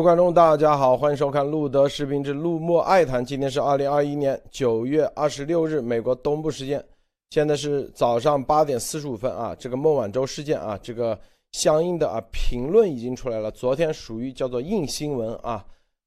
[0.00, 3.22] 各位观众，大家好，欢迎收看路德视频之路莫爱谈。
[3.22, 6.82] 今天是二零二一年九月二十六日，美国东部时间，
[7.28, 9.54] 现在是早上八点四十五分啊。
[9.58, 11.20] 这个孟晚舟事件啊，这个
[11.52, 13.50] 相应的啊评论已经出来了。
[13.50, 15.62] 昨天属于叫做硬新闻啊，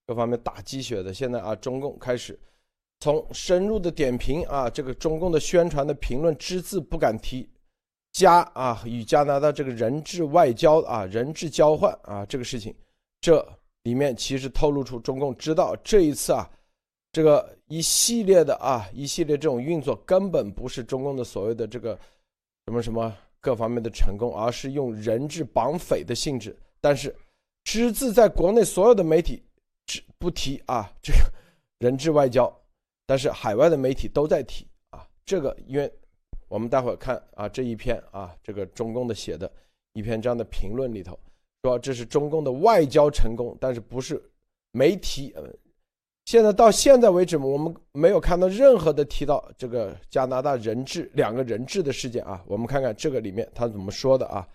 [0.07, 1.13] 各方面打鸡血的。
[1.13, 2.37] 现在啊，中共开始
[2.99, 7.47] 从深入的点评啊，这个中共的宣传的评论只字不敢提
[8.11, 12.73] 加啊与加拿大这个人质外交啊人质交换啊这个事情，
[13.21, 13.47] 这。
[13.83, 16.49] 里面其实透露出中共知道这一次啊，
[17.11, 21.99] 这个一系列的啊一系列这种运作根本不是中共的所谓的这个
[22.65, 26.57] 什么什么各方面的成功，而是用人质绑匪的性质。
[26.79, 27.13] 但是
[27.65, 29.43] 只字在国内所有的媒体
[29.85, 31.19] 只不提啊 这个
[31.79, 32.53] 人质外交，
[33.05, 35.91] 但是海外的媒体都在提啊这个，因为
[36.47, 39.51] 我们待会儿看啊这一篇啊这个中共的写的
[39.91, 41.19] 一篇这样的评论里头。
[41.63, 44.21] 说这是中共的外交成功，但是不是
[44.73, 45.31] 媒体？
[45.35, 45.43] 呃，
[46.25, 52.43] 现在到现在为止，我们没有看到任何的提到这个加拿大人质两个人质的事件啊。
[52.47, 54.45] 我们看看这个里面他怎么说的啊？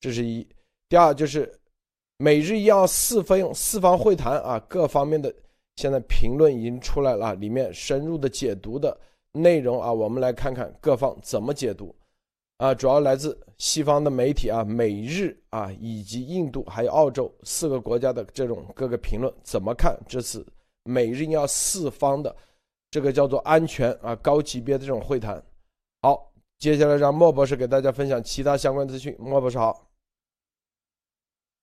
[0.00, 0.44] 这是一。
[0.88, 1.52] 第二就是
[2.16, 5.32] 美日要四方四方会谈啊，各方面的
[5.76, 8.96] 现在评论已经出来了，里面深入的解读的
[9.30, 11.94] 内容啊，我们来看看各方怎么解读。
[12.58, 20.46] 啊，主要来自西方的媒体啊，美日啊，以及印度还有澳洲四个国家的这种各个评论，怎么看这次
[20.84, 22.34] 美日要四方的
[22.90, 25.42] 这个叫做安全啊高级别的这种会谈？
[26.00, 29.14] 好，接下来让莫博士给大家分享其他相关资讯。
[29.18, 29.90] 莫博士好。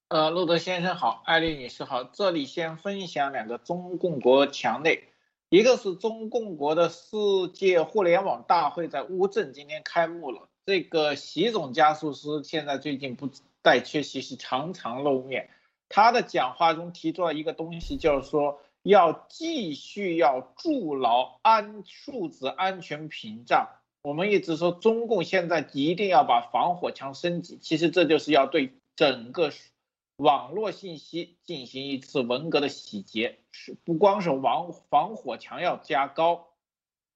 [0.09, 5.05] 呃，路德先生好，艾丽女士好，这里先分享两个中共国墙内，
[5.49, 7.17] 一个是中共国的世
[7.51, 10.49] 界互联网大会在乌镇今天开幕了。
[10.65, 13.29] 这个习总加速师现在最近不
[13.61, 15.49] 带缺席，是常常露面。
[15.89, 23.67] 他的讲话中提出了一个东西，就是说要继续要筑牢安数字安全屏障。
[24.03, 29.51] 我们一直说中共现在一定要把防火墙升级，其实这就是要对整个
[30.15, 36.47] 网络信息进行一次文革的洗劫，是不光是防防火墙要加高，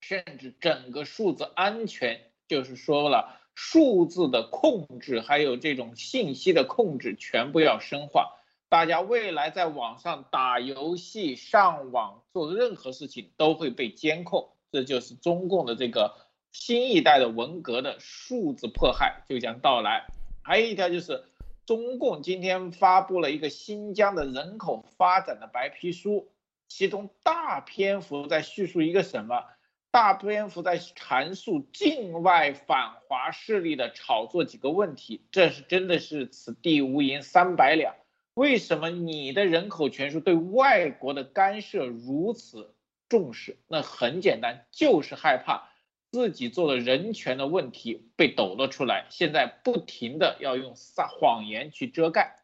[0.02, 2.27] 甚至整个数字安全。
[2.48, 8.34] 就是说了，数字的控制，还有这种信息的控制，全部要深化。
[8.70, 16.16] 大家未来在网上打游戏、上网做任何事情都会被监控，这就是中共的这个
[16.52, 20.08] 新一代的文革的数字迫害就将到来。
[20.44, 21.24] 还有一条就是，
[21.66, 26.30] 中共今天发布了一个新疆的人口发展的白皮书，
[26.68, 29.44] 其中大篇幅在叙述一个什么？
[29.90, 37.96] 大篇幅在阐述境外反华势力的炒作几个问题，这是真的是此地无银三百两。
[38.34, 42.76] 为什么你的人口权数对外国的干涉如此
[43.10, 43.58] 重视？
[43.68, 45.70] 那很简单，就是害怕
[46.12, 52.44] 自己做的人权的问题被抖了出来，现在不停的要用撒谎言去遮盖。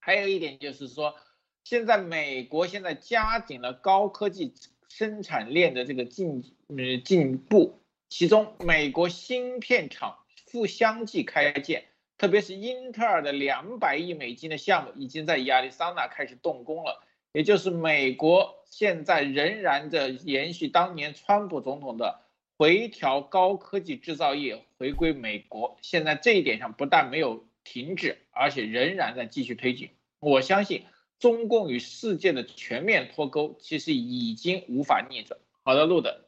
[0.00, 1.14] 还有一点就是说，
[1.62, 4.52] 现在美国现在加紧了高科技。
[4.94, 7.80] 生产链的这个进呃进步，
[8.10, 11.86] 其中美国芯片厂复相继开建，
[12.18, 17.02] 特别是英特尔的两百亿美金的项目已经在亚利桑那开始动工了。
[17.32, 22.20] 也就是美国现在仍然的延续当年川普总统的
[22.58, 29.88] 回调高科技制造业回归美国，现在这一点上不但没有停止，而且仍然在继续推进。
[30.20, 30.82] 我相信。
[31.22, 35.38] 中共与世界的全面脱钩，其实已经无法逆转。
[35.62, 36.24] 好的，路的。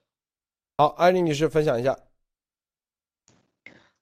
[0.78, 1.98] 好，艾丽女士分享一下。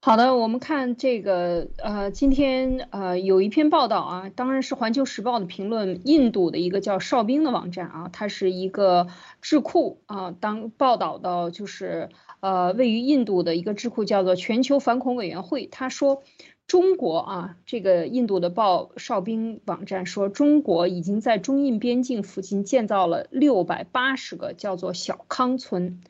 [0.02, 9.06] 好的，我们看这个，呃，今天呃有一篇报道啊，当然是《环球时报》的评论，印度的一个叫哨兵的网站啊，它是一个
[9.40, 12.10] 智库啊，当报道到就是
[12.40, 16.22] 呃位于印度的一个智库叫做全球反恐委员会，他说。
[16.66, 26.00] 中国啊，这个印度的报哨兵网站说，中国已经在中印边境附近建造了六百八十个叫做小康村，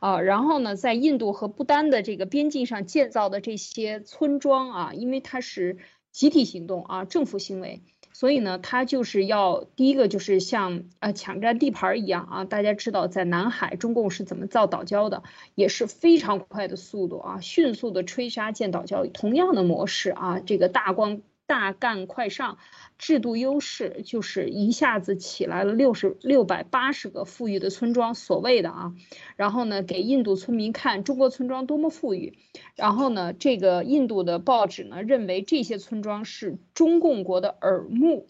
[0.00, 5.76] 啊，然后呢，在印度和不丹的这个边境上建造的这些村庄啊，因为它是
[6.12, 7.82] 集体行动啊，政府行为。
[8.18, 15.22] 所以呢，他就是要第一个就是像呃抢占地盘一样啊，大家知道在南海中共是怎么造岛礁的，
[15.54, 21.20] 也是非常快的速度啊，迅速的吹沙建岛礁，同样的模式啊，这个大光。
[21.46, 22.58] 大干快上，
[22.98, 28.94] 制度优势就是一下子起来了六十六百八十个富裕的村庄，所谓的啊，
[29.36, 32.36] 然后呢给印度村民看中国村庄多么富裕，
[32.74, 38.26] 然后呢这个印度的报纸呢认为这些村庄是中共国的耳目，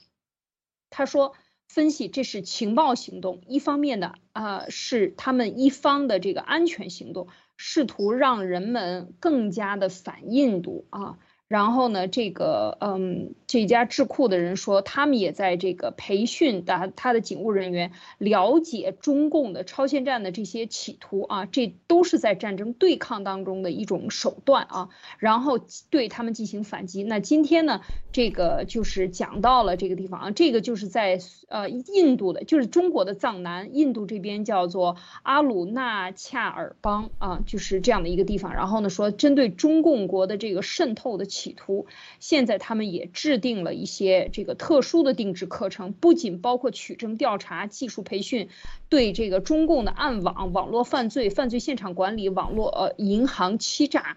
[0.90, 1.32] 他说
[1.68, 11.18] 分析这是情报行动，一方面的啊是他们一方的这个安全行动，试图让人们更加的反印度啊。
[11.48, 24.88] 然后呢，这个嗯，这家智库的人说，他们也在这个培训的他的警务人员了解中共的超限战的这些企图啊，这都是在战争对抗当中的一种手段啊，
[25.19, 27.04] 然后对他们进行反击。
[27.04, 38.52] 那今天呢，这个就是讲到了这个地方啊，这个就是在呃印度的，就是中国的藏南，印度这边叫做阿鲁纳恰尔邦啊，就是这样的一个地方。
[38.52, 41.25] 然后呢，说针对中共国的这个渗透的。
[41.37, 41.87] 企图，
[42.19, 48.49] 现在他们也制定了一些这个特殊的定制课程，不仅包括取证调查、技术培训，
[48.88, 54.17] 对这个中共的暗网、网络犯罪、犯罪现场管理、网络呃银行欺诈、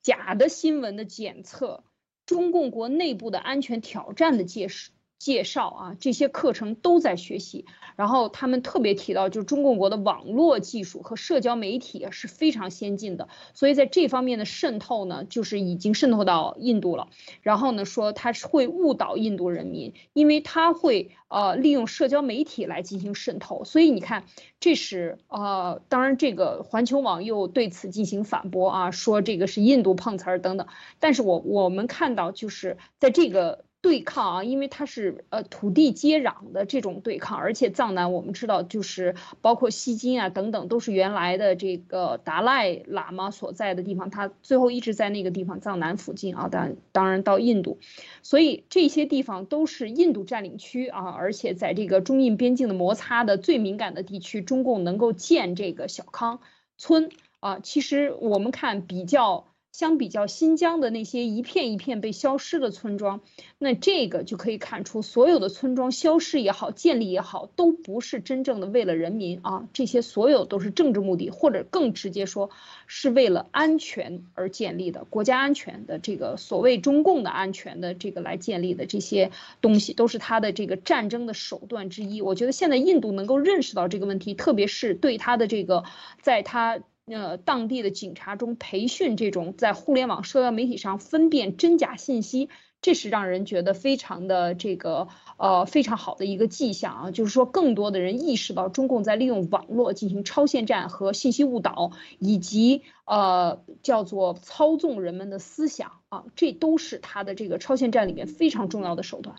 [0.00, 1.82] 假的新闻的检测、
[2.24, 4.92] 中共国内部的安全挑战的介绍。
[5.20, 7.66] 介绍啊，这些课程都在学习。
[8.00, 17.08] 然后他们特别提到，就是中共国的网络技术和社交媒体是非常先进的，所以在这方面的渗透呢，就是已经渗透到印度了。
[17.42, 23.64] 然后呢，说他是会误导印度人民，因为他会呃利用社交媒体来进行渗透。
[23.64, 24.24] 所以你看，
[24.60, 30.66] 这是呃，当然这个环球网又对此进行反驳啊，说这个是印度碰瓷儿等等。
[31.00, 33.66] 但是我我们看到就是在这个。
[33.82, 47.78] 对抗啊，因为它是呃土地接壤的这种对抗，而且藏南我们知道就是包括西金啊等等，都是原来的这个达赖喇嘛所在的地方，他最后一直在那个地方藏南附近啊，当当然到印度，
[48.22, 56.40] 所以这些地方都是印度占领区啊，而且在这个中印边境的摩擦的最敏感的地区，中共能够建这个小康
[56.76, 57.08] 村
[57.40, 59.46] 啊，其实我们看比较。
[59.72, 63.20] 相比较新疆的那些一片一片被消失的村庄，
[63.58, 72.50] 那这个就可以看出，所有的村庄消失也好，建立也好，都不是真正的为了人民啊，这些所有都是政治目的，或者更直接说，
[72.86, 79.30] 是为了安全而建立的，国家安全的这个所谓中共的安全的这个来建立的这些
[79.60, 82.20] 东西，都是他的这个战争的手段之一。
[82.22, 85.84] 我觉得现在印度能够认识到这个问题，特别是对他的这个，
[86.20, 86.80] 在他。
[87.12, 92.48] 呃，当地的警察中培训这种在互联网社交媒体上分辨真假信息，
[92.80, 109.36] 这是让人觉得非常的这个呃非常好的一个迹象啊，就是说更多的人意识到中共在利用网络进行超限战和信息误导，以及呃叫做操纵人们的思想啊，这都是他的这个超限战里面非常重要的手段。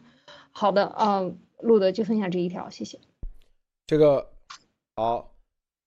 [0.51, 2.99] 好的，嗯，路德就分享这一条，谢谢。
[3.87, 4.29] 这个
[4.95, 5.31] 好，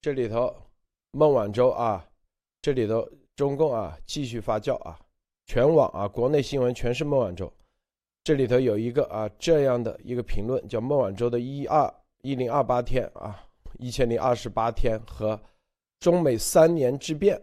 [0.00, 0.63] 这里头。
[1.16, 2.04] 孟晚舟啊，
[2.60, 4.98] 这里头中共啊继续发酵啊，
[5.46, 7.50] 全网啊国内新闻全是孟晚舟。
[8.24, 13.46] 这里头有一个啊这样的一个评论，叫孟晚舟的一二一零二八天啊，
[13.78, 15.40] 一千零二十八天和
[16.00, 17.40] 中美三年之变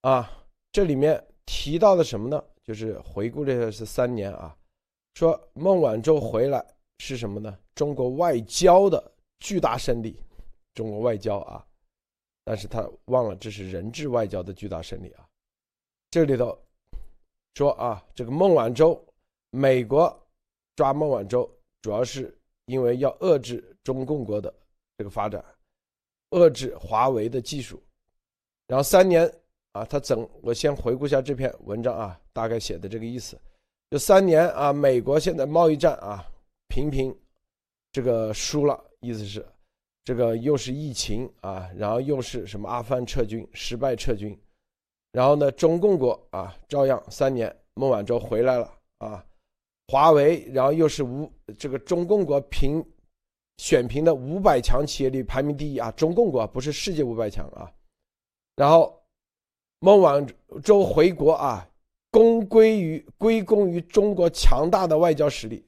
[0.00, 0.28] 啊，
[0.72, 2.42] 这里面提到的什么呢？
[2.64, 4.56] 就是回顾了是三年啊，
[5.14, 6.64] 说孟晚舟回来
[6.98, 7.56] 是什么呢？
[7.76, 10.18] 中国外交的巨大胜利，
[10.74, 11.64] 中国外交啊。
[12.44, 15.26] 但是他忘了这是人质外交的巨大胜利啊！
[16.10, 16.58] 这里头
[17.54, 19.00] 说啊，这个孟晚舟，
[19.50, 20.26] 美国
[20.74, 21.48] 抓孟晚舟，
[21.80, 24.52] 主要是因为要遏制中共国的
[24.98, 25.44] 这个发展，
[26.30, 27.80] 遏制华为的技术。
[28.66, 29.30] 然后三年
[29.72, 33.38] 啊，他整我先回顾一下这篇文章啊，大概写的这个意思，
[33.90, 36.24] 就三年啊，美国现在贸易战啊
[36.68, 37.14] 频频
[37.92, 39.46] 这个输了，意思是。
[40.04, 44.36] 这个又是疫情啊，然后又是什么阿富汗撤军失败撤军，
[45.12, 49.24] 然后呢，中共国啊照样三年，孟晚舟回来了啊，
[49.86, 52.84] 华为，然后又是五这个中共国评
[53.58, 57.70] 选评的五百强企业里排名第一啊，中共国不是世界五百强啊，
[58.56, 59.00] 然后
[59.78, 60.26] 孟晚
[60.64, 61.68] 舟回国啊，
[62.10, 65.64] 功归于归功于中国强大的外交实力，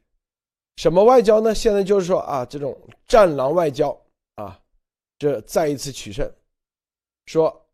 [0.76, 1.54] 什么外交呢？
[1.54, 2.76] 现在就是说啊，这种
[3.06, 3.96] 战狼外交。
[5.24, 6.30] 这再一次取胜，
[7.24, 7.66] 说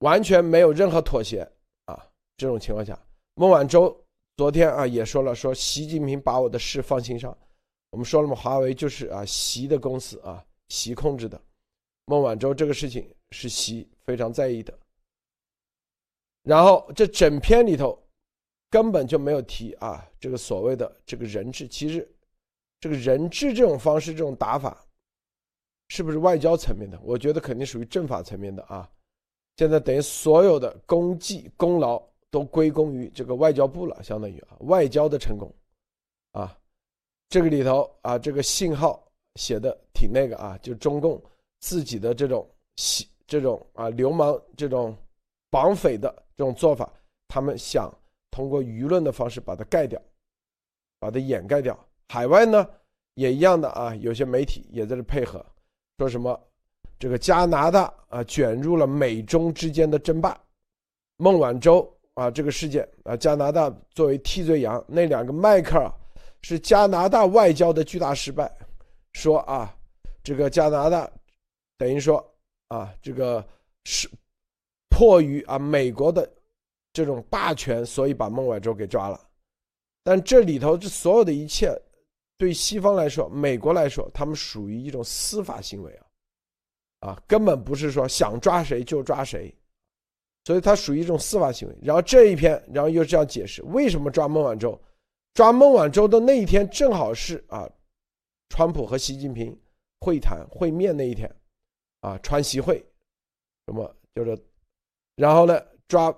[0.00, 1.40] 完全没有任何妥协
[1.86, 2.06] 啊！
[2.36, 3.02] 这种情况下，
[3.36, 3.98] 孟晚舟
[4.36, 7.34] 昨天啊也说了，说习近平把我的事放心上。
[7.92, 11.40] 我们说了嘛，华为就是啊习的公司啊，习控制的。
[12.04, 14.78] 孟晚舟这个事情是习非常在意的。
[16.42, 17.98] 然后这整篇里头
[18.68, 22.06] 根本就没有提啊这个所谓的这个人质，其实
[22.80, 24.83] 这个人质这种方式这种打法。
[25.94, 26.98] 是不是外交层面的？
[27.04, 28.90] 我觉得肯定属于政法层面的啊。
[29.56, 35.54] 现在等于所有的功绩功劳都归功于这个外交部了，相当于啊外交的成功，
[36.32, 36.52] 啊，
[37.28, 39.00] 这个里头啊，这个信号
[39.36, 41.22] 写的挺那个啊，就中共
[41.60, 42.44] 自己的这种
[43.24, 44.96] 这种啊流氓这种
[45.48, 46.92] 绑匪的这种做法，
[47.28, 47.88] 他们想
[48.32, 50.02] 通过舆论的方式把它盖掉，
[50.98, 51.78] 把它掩盖掉。
[52.08, 52.68] 海外呢
[53.14, 55.46] 也一样的啊，有些媒体也在这配合，
[55.98, 56.38] 说什么
[56.98, 60.36] 这个加拿大啊卷入了美中之间的争霸，
[61.18, 65.92] 孟晚舟啊这个事件啊，加拿大作为替罪羊，那两个迈克尔
[66.42, 68.52] 是加拿大外交的巨大失败，
[69.12, 69.72] 说啊
[70.22, 71.08] 这个加拿大
[71.78, 72.24] 等于说
[72.68, 73.44] 啊这个
[73.84, 74.08] 是
[74.88, 76.28] 迫于啊美国的
[76.92, 79.20] 这种霸权，所以把孟晚舟给抓了，
[80.02, 81.80] 但这里头这所有的一切。
[82.36, 89.54] 对西方来说，美国来说，他们属于一种司法行为啊，啊，根本不是说想抓谁就抓谁，
[90.44, 91.78] 所以它属于一种司法行为。
[91.80, 94.78] 然后这一篇，然后又这样解释为什么抓孟晚舟，
[95.32, 97.70] 抓孟晚舟的那一天正好是啊，
[98.48, 99.56] 川普和习近平
[100.00, 101.32] 会谈会面那一天，
[102.00, 102.84] 啊，川习会，
[103.66, 104.36] 什么就是，
[105.14, 106.12] 然后呢，抓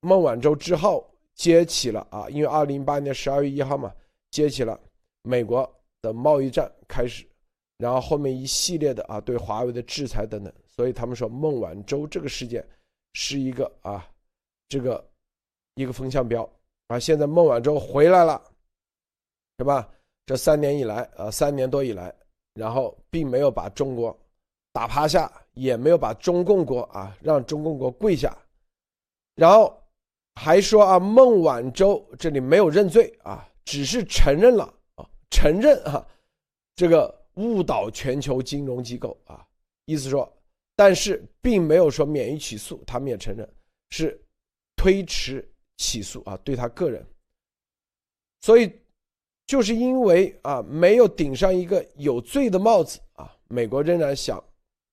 [0.00, 3.90] 孟晚舟之后，接起了啊，因为二零一八年十二月一号嘛，
[4.30, 4.78] 接起了。
[5.22, 5.68] 美国
[6.00, 7.24] 的贸易战开始，
[7.78, 12.66] 然后后面一系列的啊对华为的制裁等等，所以他们说孟晚舟这个事件
[13.14, 14.08] 是一个啊
[14.68, 15.04] 这个
[15.74, 16.48] 一个风向标
[16.88, 16.98] 啊。
[16.98, 18.42] 现在孟晚舟回来了，
[19.58, 19.88] 是吧？
[20.26, 22.14] 这三年以来啊三年多以来，
[22.54, 24.16] 然后并没有把中国
[24.72, 28.36] 打趴下，也没有把中共国啊让中共国跪下，
[29.34, 29.76] 然后
[30.34, 34.72] 还说啊孟晚舟这里没有认罪啊，只是承认了。
[35.32, 36.06] 承认啊，
[36.76, 39.42] 这个误导全球金融机构啊，
[39.86, 40.30] 意思说，
[40.76, 43.48] 但是并没有说免于起诉，他们也承认
[43.88, 44.22] 是
[44.76, 47.04] 推迟起诉啊，对他个人。
[48.42, 48.70] 所以
[49.46, 54.42] 就是因为啊没有顶上一个有罪的帽子啊，美国仍然想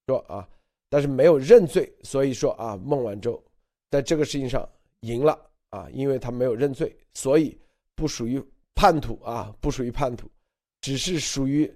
[0.08, 0.48] 说啊，
[0.90, 3.44] 但是没有认罪，所以说啊孟晚舟
[3.92, 4.68] 在这个事情上
[5.02, 5.38] 赢了
[5.72, 7.60] 啊，因为他没有认罪，所以
[7.94, 8.42] 不属于。
[8.80, 10.32] 叛徒啊，不属于叛徒，
[10.80, 11.70] 只是属于，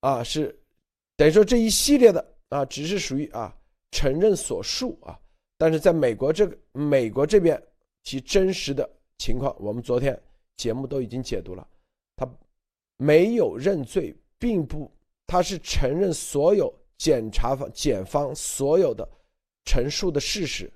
[0.00, 0.58] 啊，是
[1.14, 3.54] 等于说这一系列的啊，只是属于啊
[3.90, 5.20] 承认所述啊。
[5.58, 7.62] 但是在美国这个美国这边，
[8.02, 8.88] 其真实的
[9.18, 10.18] 情况，我们昨天
[10.56, 11.68] 节目都已经解读了，
[12.16, 12.26] 他
[12.96, 14.90] 没有认罪，并不，
[15.26, 19.06] 他是承认所有检察方检方所有的
[19.66, 20.72] 陈述的事实，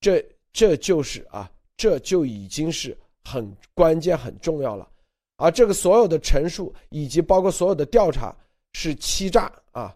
[0.00, 2.96] 这这就是啊，这就已经是。
[3.28, 4.88] 很关键、很重要了，
[5.36, 8.34] 而这个所有的陈述以及包括所有的调查
[8.72, 9.94] 是欺诈啊，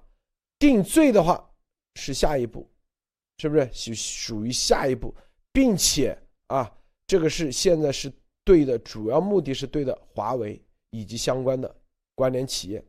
[0.58, 1.42] 定罪的话
[1.94, 2.68] 是下一步，
[3.38, 5.14] 是不是属属于下一步，
[5.50, 6.16] 并且
[6.48, 6.70] 啊，
[7.06, 8.12] 这个是现在是
[8.44, 11.74] 对的，主要目的是对的华为以及相关的
[12.14, 12.84] 关联企业，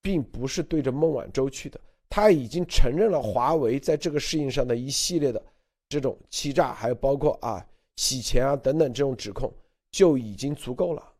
[0.00, 1.78] 并不是对着孟晚舟去的。
[2.08, 5.42] 他已经承认了华为在这个事情上的一系列的
[5.88, 9.52] 这种欺诈，还有包括啊洗钱啊等等这种指控。
[9.92, 11.12] 就已经足够了，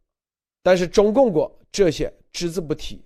[0.62, 3.04] 但是中共国这些只字不提，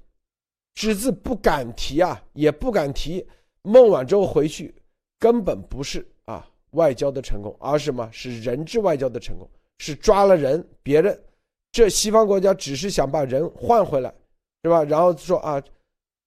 [0.75, 3.27] 只字不敢提啊，也不敢提。
[3.63, 4.73] 孟晚舟回去
[5.19, 9.51] 根本不是啊外交的成功，而什么是人质外交的成功？
[9.79, 11.21] 是抓了人，别人
[11.73, 14.15] 这西方国家只是想把人换回来，
[14.63, 14.85] 是吧？
[14.85, 15.61] 然后说啊，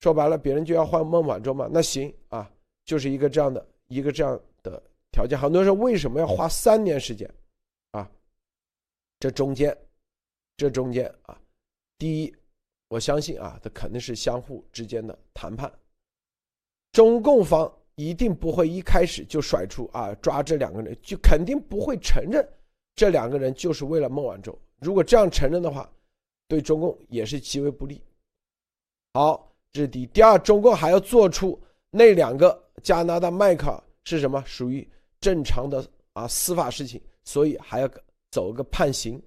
[0.02, 1.70] 说白了，别人就要换孟晚舟嘛？
[1.72, 2.52] 那行啊，
[2.84, 5.40] 就是一个这样的一个这样的条件。
[5.40, 7.30] 很多人说为什么要花三年时间？
[9.20, 9.78] 这中间，
[10.56, 11.38] 这中间啊，
[11.98, 12.34] 第一，
[12.88, 15.70] 我相信啊，这肯定是相互之间的谈判。
[16.94, 22.48] 中共方一定不会一开始就甩出啊抓这两个人，就肯定不会承认
[22.96, 24.58] 这两个人就是为了孟晚舟。
[24.80, 25.92] 如果这样承认的话，
[26.48, 28.02] 对中共也是极为不利。
[29.14, 30.06] 好，这是第。
[30.06, 31.62] 第二，中共还要做出
[31.92, 34.42] 那两个加拿大麦克是什么？
[34.46, 37.92] 属于正常的啊司法事情，所以还要。
[38.32, 39.22] 走个判刑，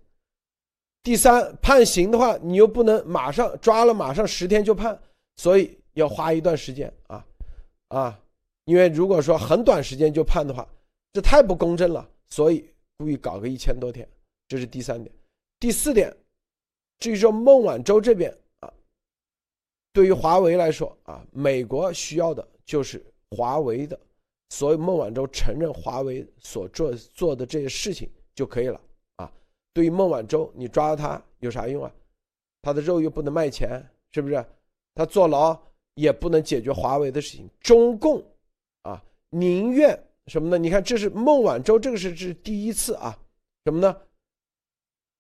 [1.03, 4.99] 第三判刑的话，你又不能马上抓了，马上十天就判，
[5.37, 7.27] 所以要花一段时间啊
[7.89, 8.21] 啊！
[8.65, 10.69] 因为如果说很短时间就判的话，
[11.13, 12.65] 这太不公正了，所以
[12.99, 14.09] 故意搞个一千多天，
[14.47, 15.13] 这是第三点。
[15.59, 16.17] 第四点，
[17.01, 18.73] 至于说孟晚舟这边啊，
[19.93, 23.99] 对于华为来说啊，美国需要的就是华为的，
[24.51, 28.81] 所以孟晚舟承认华为所做做的这些事情就可以了。
[29.73, 31.93] 对于孟晚舟，你抓他有啥用啊？
[32.61, 34.45] 他的肉又不能卖钱，是不是？
[34.95, 35.59] 他坐牢
[35.95, 37.49] 也不能解决华为的事情。
[37.61, 38.23] 中共
[38.83, 40.59] 啊，宁愿什么呢？
[40.59, 43.19] 你看，这是孟晚舟这个是是第一次啊，
[43.65, 43.97] 什么呢？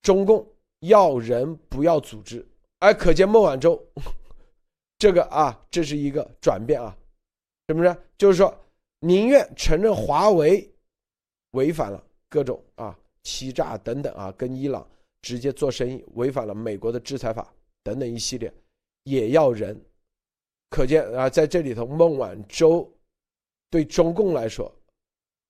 [0.02, 0.46] 中共
[0.80, 2.46] 要人不要组织
[2.80, 3.82] 哎，可见孟晚舟
[4.98, 6.96] 这个啊，这是一个转变啊，
[7.68, 7.96] 是不是？
[8.18, 8.54] 就是说，
[9.00, 10.72] 宁愿承认华为
[11.52, 14.86] 违反了各种啊欺诈等等啊，跟伊朗
[15.20, 17.52] 直接做生意，违反了美国的制裁法
[17.82, 18.52] 等等一系列，
[19.04, 19.80] 也要人。
[20.70, 22.90] 可见啊，在这里头，孟晚舟
[23.70, 24.74] 对中共来说，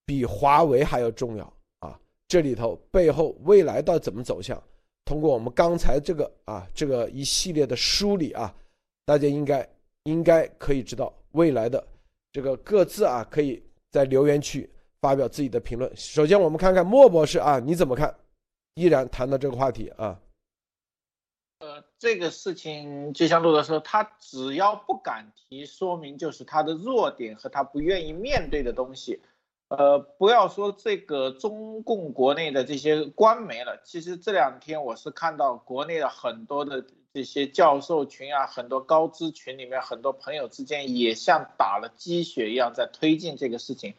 [0.05, 1.99] 比华为还要重要啊！
[2.27, 4.61] 这里头背后未来到怎么走向？
[5.05, 8.53] 通过我们刚才这个啊，这个一系列的梳理啊，
[9.05, 9.69] 大家应该
[10.05, 11.87] 应该可以知道未来的
[12.33, 14.69] 这个各自啊，可以在留言区
[15.03, 15.93] 发表自己的评论。
[15.97, 18.15] 首先，我们看看莫博士啊，你怎么看？
[18.75, 20.19] 依然谈到这个话题啊。
[21.59, 29.21] 呃，这个事情就像陆德说，他只要不敢提，说明就是他的弱点和他不愿意面对的东西。
[29.69, 43.95] 呃，不要说这个中共国内的这些官媒了，其实这两天我是看到国内的很多的这些教授群啊，很多高知群里面，很多朋友之间也像打了鸡血一样在推进这个事情，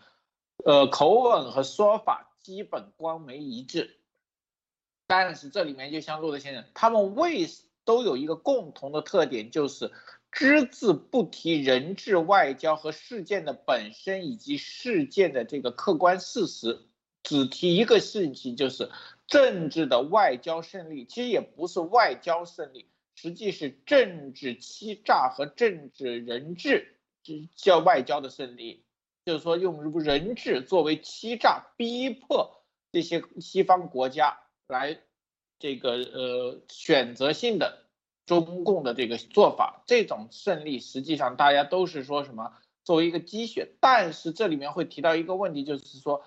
[0.57, 3.99] 呃，口吻和说法基本光没一致。
[5.07, 7.47] 但是这里面就像陆德先生，他们为
[7.83, 9.91] 都有一个共同的特点，就是
[10.31, 16.87] 只字不提人质外交和事件的本身以及事件的这个客观事实，
[17.21, 18.89] 只提一个事情，就是
[19.27, 21.05] 政治的外交胜利。
[21.05, 26.97] 其实也不是外交胜利，实际是政治欺诈和政治人质
[27.55, 28.85] 叫外交的胜利，
[29.25, 34.37] 就是说用人质作为欺诈，逼迫这些西方国家。
[34.67, 34.99] 来，
[35.59, 37.85] 这个呃选择性的
[38.25, 42.53] 中共的这个做法，这种胜利实际上大家都是说什么
[42.83, 46.23] 作为一个积雪，但是这里面会提到一个问题，就是说，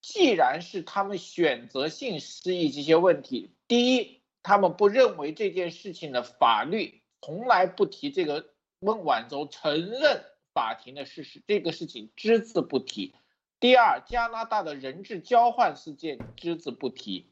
[0.00, 8.46] 既然是他们选择性失忆这些问题，第一，他们不认为这件事情的法律从来不提这个
[8.80, 13.12] 孟晚舟承认法庭的事实，这个事情只字不提；
[13.60, 17.26] 第二，加拿大的人质交换事件只字不提。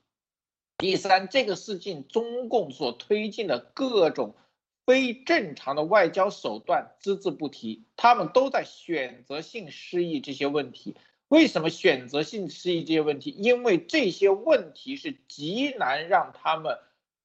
[0.76, 4.34] 第三，这个事情中共所推进的各种
[4.84, 10.96] 非正常的外交手段只字不提，他们都在选择性失忆这些问题。
[11.28, 13.30] 为什么选择性失忆这些问题？
[13.30, 16.76] 因为这些问题是极难让他们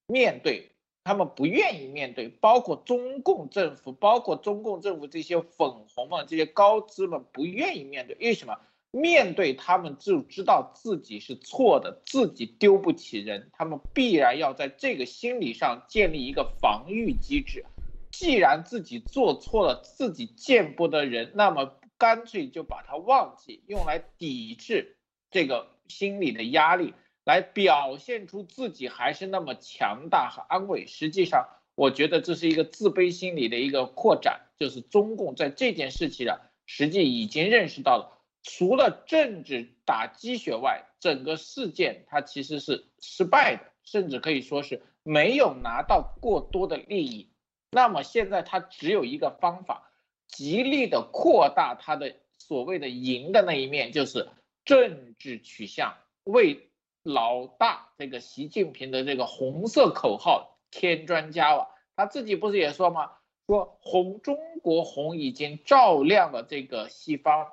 [0.06, 0.72] 面对，
[1.08, 8.18] 他们不愿意面对，包括中共政府，包括中共政府这些粉红们、这些高资们不愿意面对。
[8.20, 8.54] 为什么？
[8.92, 17.64] 面对他们就知道自己是错的，自己丢不起人，他们必然要在这个心理上建立一个防御机制。
[18.12, 24.98] 既然自己做错了，自己见不得人，那么干脆就把它忘记，用来抵制
[25.32, 26.94] 这个心理的压力，
[27.28, 30.88] 来表现出自己还是那么强大和安慰。
[30.88, 38.18] 实际上，我觉得这是一个自卑心理的一个扩展，就是中共在这件事情上，实际已经认识到了。
[38.44, 47.30] 除了政治打鸡血外，整个事件它其实是失败的，甚至可以说是没有拿到过多的利益。
[47.72, 49.92] 那么现在他只有一个方法，
[50.30, 54.30] 极力的扩大他的所谓的赢的那一面，就是
[54.64, 56.67] 政治取向，为
[57.08, 61.68] 老大这个习近平的这个红色口号添砖加瓦。
[61.96, 63.12] 他自己不是也说吗？
[63.48, 67.48] 说红中国红已经照亮了这个西方。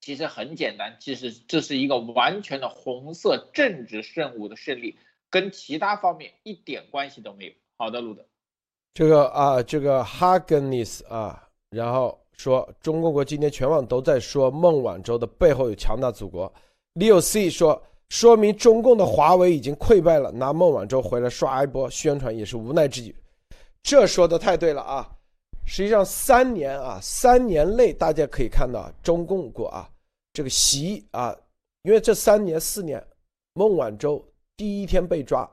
[0.00, 4.96] 其实很简单，其实这是一个完全的红色政治任务的胜利，
[5.30, 7.52] 跟其他方面一点关系都没有。
[7.78, 8.24] 好的，路德，
[8.94, 16.52] 这个啊，这个哈根尼斯啊，然后说中国国今天全网都在说孟晚舟的背后有强大祖国。
[16.94, 23.14] Leo C 说，说明中共的华为已经溃败了，拿孟晚舟回来刷一波宣传也是无奈之举。
[23.82, 25.08] 这说的太对了啊！
[25.64, 29.88] 实际上三年啊，三年内大家可以看到中共国啊。
[30.32, 31.36] 这个习啊，
[31.82, 33.04] 因为这三年四年，
[33.54, 34.24] 孟晚舟
[34.56, 35.48] 第一天被抓，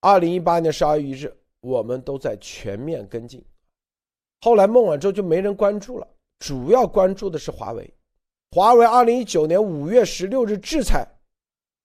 [0.00, 3.44] 二零一八年十二月一日，我们都在全面跟进。
[4.42, 7.92] 后来孟晚舟就没人关注了，主要关注的是华为。
[8.52, 11.06] 华为二零一九年五月十六日制裁，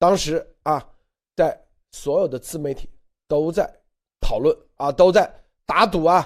[0.06, 0.88] 当时啊，
[1.36, 1.60] 在
[1.92, 2.88] 所有的自媒体
[3.28, 3.68] 都在
[4.22, 5.28] 讨论啊，都在
[5.66, 6.22] 打赌啊，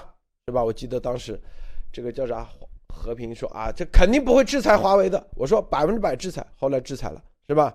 [0.46, 0.62] 是吧？
[0.62, 1.40] 我记得当时
[1.90, 2.46] 这个叫啥？
[2.88, 5.26] 和平说啊，这肯定不会制裁华为的。
[5.34, 7.74] 我说百分之百制裁，后来制裁了，是吧？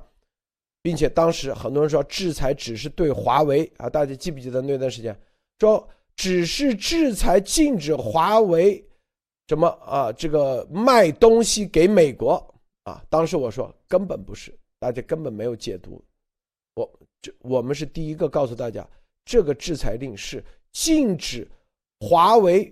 [0.84, 5.20] 并且当时很多人说制裁只是对华为啊，大家记不记得那段时间
[5.60, 8.88] 说只是制裁禁止华为
[9.48, 10.12] 什么啊？
[10.12, 12.34] 这个卖东西给美国
[12.84, 13.04] 啊？
[13.10, 16.00] 当时我说根本不是，大家根本没有解读。
[16.76, 18.88] 我这我们是第一个告诉大家，
[19.26, 21.50] 这个制裁令是禁止
[22.02, 22.72] 华为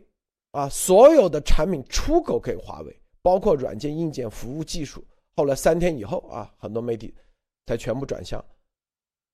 [0.52, 5.04] 啊所有的产品出口给华为，包括软件、硬件、服务技术。
[5.36, 7.15] 后来三天以后啊，很多媒体
[7.65, 8.43] 才全部转向。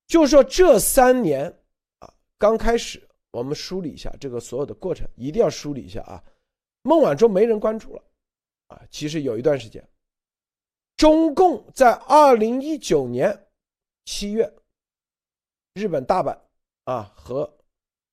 [0.08, 1.54] 就说这三年
[2.00, 6.24] 啊，刚开始我们梳理一下这个所有的过程，一定要梳理一下啊。
[6.84, 8.02] 孟晚舟没人关注了
[8.68, 9.86] 啊，其实有一段时间，
[11.00, 13.48] 中共在二零一九年
[14.04, 14.54] 七月，
[15.74, 16.38] 日本大阪
[16.84, 17.50] 啊和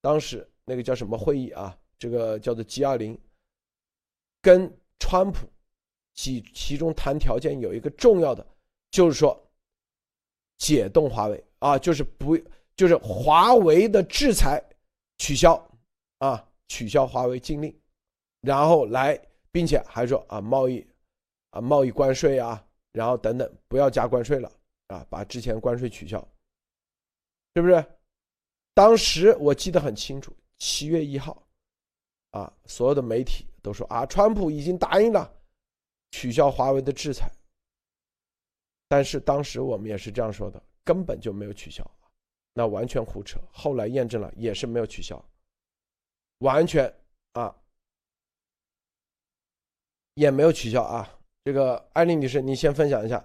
[0.01, 3.21] 当时那个叫什么会议啊，这个叫做 G 二零，
[4.41, 5.49] 跟川普。
[6.15, 8.47] 其其中谈条件有一个重要的，
[8.93, 9.37] 就是说
[10.57, 12.39] 解冻华为啊，就是不
[12.77, 14.65] 就是华为的制裁
[15.19, 15.61] 取消
[16.19, 17.77] 啊，取消华为禁令，
[18.43, 19.21] 然后来，
[19.51, 20.87] 并且还说啊贸易
[21.51, 22.65] 啊贸易关税啊，
[22.97, 24.51] 然后等等不要加关税了
[24.87, 26.27] 啊，把之前关税取消，
[27.55, 27.85] 是不是？
[28.73, 31.47] 当时我记得很清楚，七月一号
[32.31, 35.31] 啊，所有的媒体都说啊，川普已经答应了。
[36.11, 37.31] 取消华为的制裁，
[38.89, 41.85] 但是当时我们也是这样说的，根本就没有取消，
[42.55, 43.39] 那完全胡扯。
[43.53, 45.23] 后来验证了，也是没有取消，
[46.39, 46.91] 完全
[47.33, 47.55] 啊，
[50.15, 51.13] 也没有取消啊。
[51.47, 53.25] 这个艾丽女士，你先分享一下。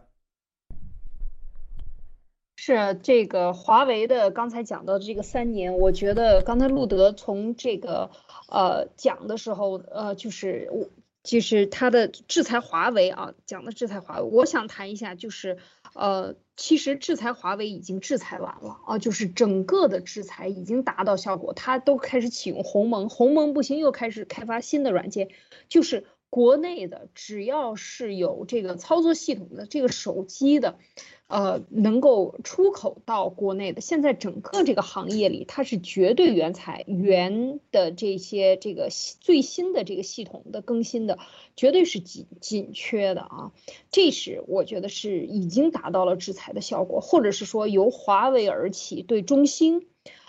[2.56, 8.12] 是这个华为的刚才讲到的这个三年，我觉得刚才路德从这个
[8.48, 10.88] 呃讲的时候，呃，就是我。
[11.24, 15.60] 就是他的制裁华为啊，讲的制裁华为，我想谈一下，就是，
[15.94, 25.30] 呃，其实制裁华为已经制裁完了啊，就是整个的制裁已经达到效果，他都开始启用鸿蒙，鸿蒙不行，又开始开发新的软件，
[25.70, 30.80] 就是国内的只要是有这个操作系统的这个手机的。
[31.28, 38.90] 呃，能够出口到国内的，现在整个这个行业里，它是绝对原材原的这些这个
[39.22, 41.20] 最新的这个系统的更新的，
[41.56, 43.54] 绝对是紧紧缺的啊。
[43.92, 49.88] 这是我觉得是已经达到了制裁的效果，或者是说由华为而起对中兴，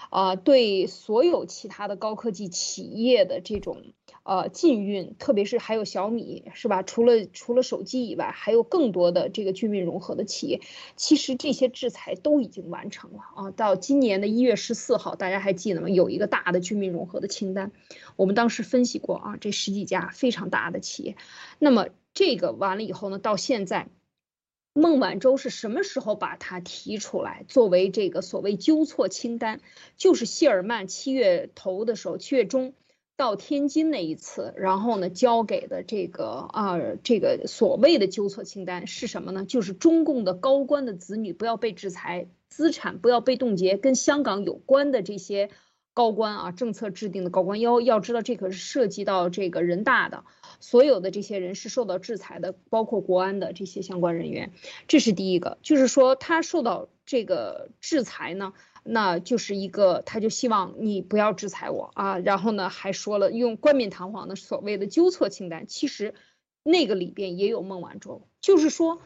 [0.09, 3.83] 啊，对所有其他的高科技企业的这种。
[4.25, 6.85] 呃，禁运，特别是还有小米，是吧？
[6.85, 10.61] 除了除了手机以外，还有更多的这个军民融合的企业。
[10.95, 13.51] 其实这些制裁都已经完成了啊！
[13.51, 15.89] 到今年的一月十四号，大家还记得吗？
[15.89, 17.73] 有一个大的军民融合的清单，
[18.15, 21.17] 我们当时分析过啊，这十几家非常大的企业。
[21.59, 23.89] 那么这个完了以后呢，到现在，
[24.73, 29.61] 孟晚舟是什么时候把它提出来作为这个所谓纠错清单？
[29.97, 32.73] 就是谢尔曼七月头的时候，七月中。
[33.15, 39.45] 到天津那一次，然后呢，交给的这个啊，这个所谓的纠错清单是什么呢？
[39.45, 45.51] 就是中共的高官的子女不要被制裁，资产不要被冻结，跟香港有关的这些
[45.95, 50.25] 高官啊，政策制定的高官，要要知道这可是涉及到这个人大的，
[50.59, 54.53] 所有的这些人是受到制裁的，包括国安的这些相关人员，
[54.89, 58.53] 这是第一个，就是说他受到这个制裁呢。
[58.85, 66.15] 那就是一个，他就希望你不要制裁我啊，然后呢，还说了用冠冕堂皇的所谓的纠错清单，其实
[66.63, 69.01] 那个里边也有孟晚舟，就是说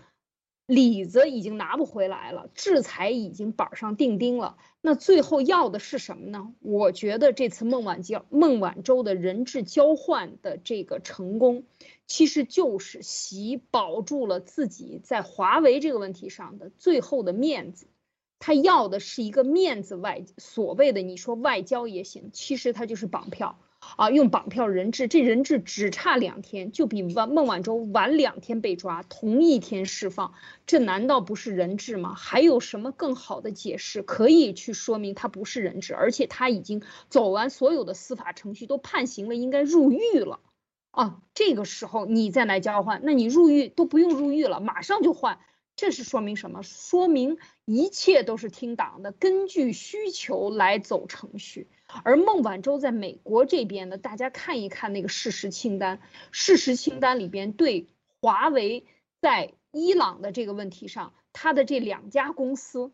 [0.67, 6.53] 里子已经拿不回来了，制裁已经板上钉钉了，那最后要的是什么呢？
[6.61, 11.65] 我觉得这次孟晚交孟晚舟的人质交换的这个成功，
[12.07, 17.87] 其实就是习保住了自己在华为这个问题上的最后的面子。
[18.39, 23.59] 他要的是一个面子外，所谓的你说外交也行，其实他就是绑票
[23.97, 30.35] 啊，用绑票人质，这人质只差两天，就比孟孟晚舟晚两天被抓，同一天释放，
[30.67, 32.15] 这难道不是人质吗？
[32.15, 35.95] 还有什么更好的解释可以去说明他不是人质？
[35.95, 40.41] 而且他已经走完所有的司法程序，都判刑了，应该入狱了
[40.91, 45.39] 啊，这个时候你再来交换，那你入狱都不用入狱了，马上就换。
[45.77, 46.63] 这是说明什么？
[46.63, 47.37] 说明
[47.67, 51.69] 一切都是听党的，根据需求来走程序。
[52.03, 56.01] 而孟晚舟在美国这边呢，大家看一看那个事实清单，
[56.33, 57.87] 事实清单里边对
[58.21, 58.87] 华为
[59.21, 62.91] 在伊朗的这个问题上，他的这两家公司，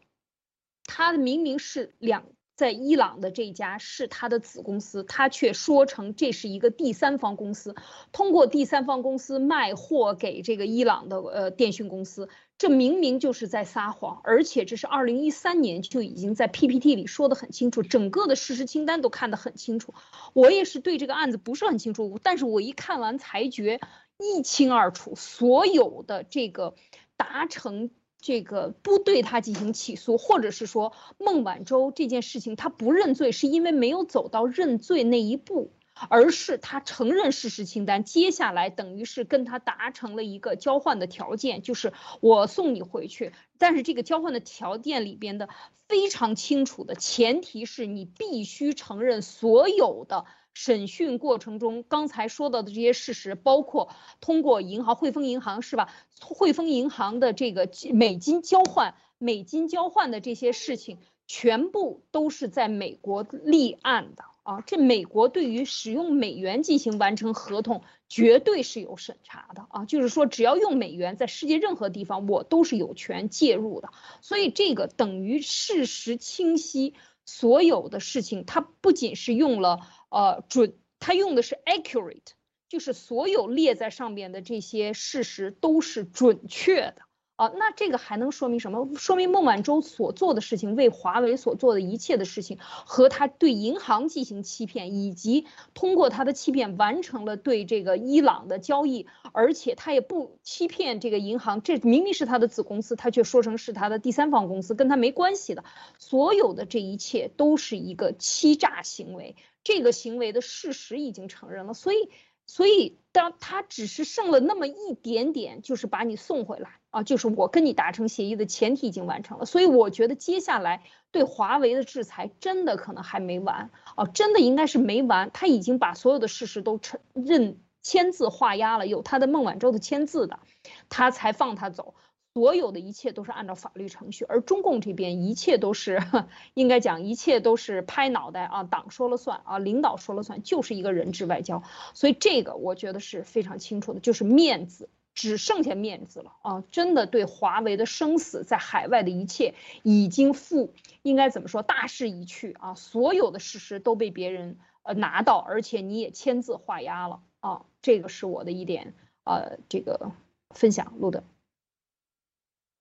[0.84, 2.26] 他明明是两。
[2.54, 7.74] 在伊朗的这家是他的子公司，他却说成这是一个第三方公司，
[8.12, 12.28] 通过第三方公司卖货给这个伊朗的呃电讯公司，
[12.62, 19.94] 这明明就是在撒谎，而且这是二零一三年就已经在 PPT 里说的很清楚，整个的事实清单都看得很清楚。
[20.32, 23.80] 我也是对这个案子不是很清楚，但是我一看完裁决
[24.16, 26.76] 一清二楚，所有的这个
[27.16, 27.90] 达成。
[28.24, 35.72] 这个不对他进行起诉，或者是说孟晚舟这件事情他不认罪，是因为没有走到认罪那一步。
[36.08, 43.32] 而是他承认事实清单，接下来等于是跟他达成了一个交换的条件，就是我送你回去。
[43.58, 45.48] 但是这个交换的条件里边的
[45.88, 55.88] 非常清楚的前提是你必须承认所有的审讯过程中刚才说到的这些事实，包括通过银行汇丰银行是吧？
[56.20, 64.24] 汇丰银行的这个美金交换、美金交换的这些事情，全部都是在美国立案的。
[64.42, 69.84] 啊，这美国对于使用美元进行完成合同，绝对是有审查的啊。
[69.84, 73.90] 就是说，只要用美元，在世界任何地方，我都是有权介入的。
[74.20, 82.32] 所以这个等于事实清晰，所有的事情，它不仅是用了呃准，它用的是 accurate，
[82.68, 87.02] 就是所有列在上面的这些事实都是准确的。
[87.42, 88.88] 啊，那这个还能说明什么？
[88.96, 105.64] 说明孟晚舟所做的事情，为华为所做的一切的事情，和他对银行进行欺骗，以及通过他的欺骗完成了对这个伊朗的交易，而且他也不欺骗这个银行，这明明是他的子公司，他却说成是他的第三方公司，跟他没关系的。
[105.98, 112.08] 所有的这一切都是一个欺诈行为，这个行为的事实已经承认了，所以。
[112.46, 119.46] 所以，当他只是剩了那么一点点，就是把你送回来啊，就是我跟你达成协议的前提已经完成了。
[119.46, 125.30] 所以，我觉得接下来对华为的制裁真的可能还没完啊，真的应该是没完。
[125.32, 130.40] 他已经把所有的事实都承认签字画押了，有他的孟晚舟的签字的，
[130.88, 131.94] 他才放他走。
[132.34, 136.00] 所有的一切都是按照法律程序，而中共这边一切都是
[136.54, 141.62] 应该讲，一切都是拍脑袋啊，党说了算啊，领导说了算，就是一个人质外交。
[141.92, 146.64] 所以这个我觉得是非常清楚的，就是面子只剩下面子了啊！
[146.70, 152.74] 真的对华为的生死在海外的一切已经负，应该怎么说，大势已去啊！
[152.74, 157.66] 所有的事实都被别人呃拿到，而且你也签字画押了啊！
[157.82, 160.12] 这个是我的一点呃这个
[160.48, 161.22] 分享，路德。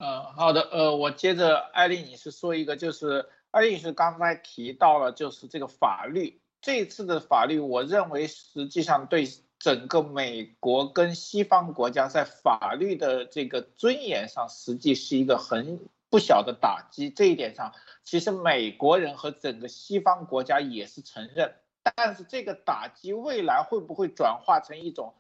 [0.04, 9.28] 嗯，好的，呃，我接着艾丽女士说一个，就是艾丽女士刚才提到了，就是这个法律，这次的法律，我认为实际上对
[9.60, 17.12] 整个美国跟西方国家在法律的这个尊严上，实际是一个很不小的打击。
[17.12, 17.72] 这一点上，
[18.04, 21.54] 其实美国人和整个西方国家也是承认，
[21.96, 25.14] 但是这个打击未来会不会转化成一种，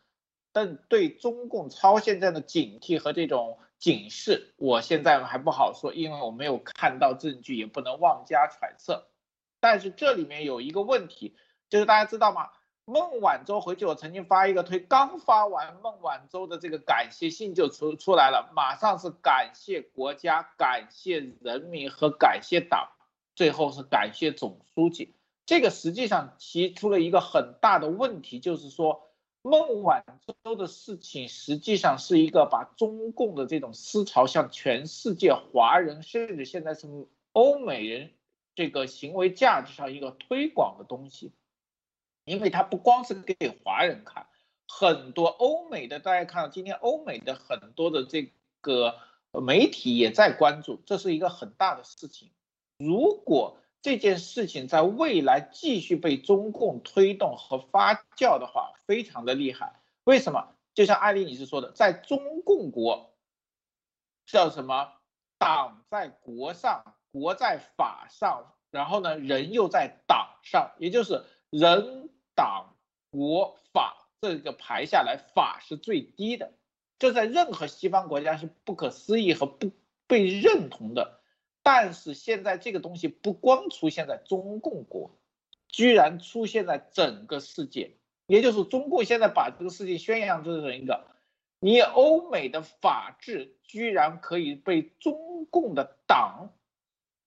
[0.51, 3.59] 但对中共超现在的警惕和这种。
[3.81, 9.07] 警示，我现在还不好说，因为我没有看到证据，也不能妄加揣测。
[9.59, 11.35] 但是这里面有一个问题，
[11.67, 12.51] 就是大家知道吗？
[12.85, 22.87] 孟晚舟回去，我曾经发一个推，刚发完孟晚舟的这个感谢信就出出来了，马上是感谢国家、感谢人民和感谢党，
[23.35, 25.15] 最后是感谢总书记。
[25.47, 29.07] 这个实际上提出了一个很大的问题，就是说。
[29.43, 30.05] 孟晚
[30.43, 36.87] 舟的事情实际上是一个把中共的这种思潮向全世界华人，甚至现在是
[37.31, 38.11] 欧美人
[38.53, 41.33] 这个行为价值上一个推广的东西，
[42.23, 44.27] 因为它不光是给华人看，
[44.67, 48.99] 很多欧美的大家看到今天欧美的很多的这个
[49.31, 52.29] 媒体也在关注，这是一个很大的事情。
[52.77, 59.81] 如果这件事情在未来继续被中共推动和发酵的话，非常的厉害。
[60.03, 60.55] 为什么？
[60.73, 63.13] 就像艾丽女士说的，在中共国
[64.25, 64.93] 叫什么？
[65.37, 72.75] 党在国上，国在法上，然后呢，人又在党上，也就是人、党、
[73.09, 76.53] 国、法这个排下来，法是最低的。
[76.99, 79.71] 这在任何西方国家是不可思议和不
[80.05, 81.20] 被认同的。
[81.63, 85.11] 但是现在这个东西不光出现在中共国，
[85.67, 91.05] 居然出现在整个世界，也就是中共现在把这个事情宣扬成一个，
[91.59, 96.49] 你欧美的法治居然可以被中共的党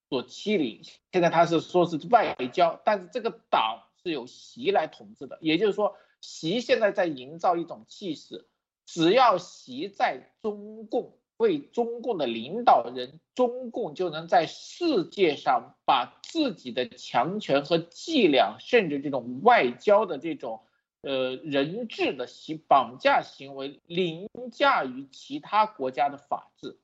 [0.09, 0.83] 所欺凌。
[1.13, 8.47] 现在他是说是外交，但是这个党是由习来统治的，也就是说，习现在在营造一种气势，
[8.85, 11.17] 只要习在中共。
[11.37, 20.63] 为中共的领导人，中共就能在世界上把自己的强权和伎俩，甚至这种外交的这种
[21.03, 26.79] 呃人质的行绑架行为凌驾于其他国家的法治。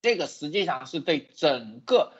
[0.00, 2.12] 这个实际上是对整个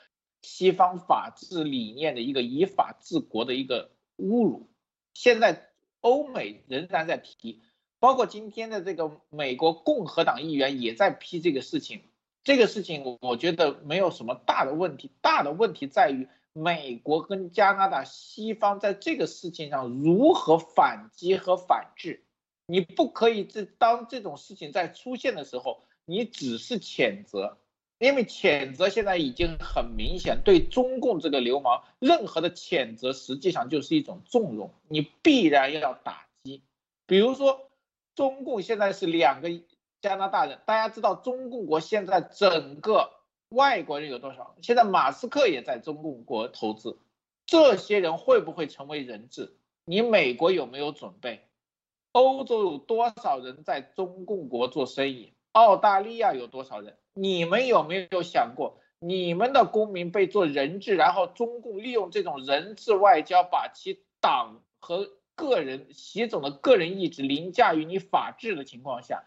[0.43, 4.69] 西方法治理念的一个以法治国的一个侮辱。
[5.15, 7.63] 现在欧美仍然在提。
[7.99, 12.03] 包括今天的这个美国共和党议员也在批这个事情，
[12.45, 22.23] 这个事情我觉得没有什么大的问题，大的问题在于美国跟加拿大西方在这个事情上如何反击和反制。
[22.67, 27.59] 你不可以这当这种事情在出现的时候，你只是谴责，
[27.99, 36.63] 因为谴责现在已经很明显，对中共这个流氓，任何的谴责实际上就是一种纵容，你必然要打击。
[37.07, 37.71] 比如说，
[38.17, 39.49] 中共现在是两个
[40.01, 43.11] 加拿大人，大家知道中共国现在整个
[43.51, 44.57] 外国人有多少？
[44.63, 46.99] 现在马斯克也在中共国投资，
[47.45, 49.55] 这些人会不会成为人质？
[49.85, 51.47] 你美国有没有准备？
[52.13, 55.35] 欧洲有多少人在中共国做生意？
[55.53, 56.97] 澳大利亚有多少人？
[57.13, 69.23] 你们有没有想过，你们的公民被做人质，然后中共利用这种人质外交，把其党和个人习总的个人意志凌驾于你法治的情况下，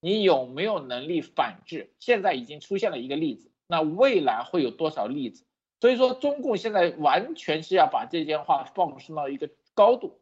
[0.00, 1.92] 你有没有能力反制？
[1.98, 5.44] 现在已经出现了一个例子，那未来会有多少例子？
[5.80, 10.20] 所以说，中共现在完全是要把这件话放升到一个高度。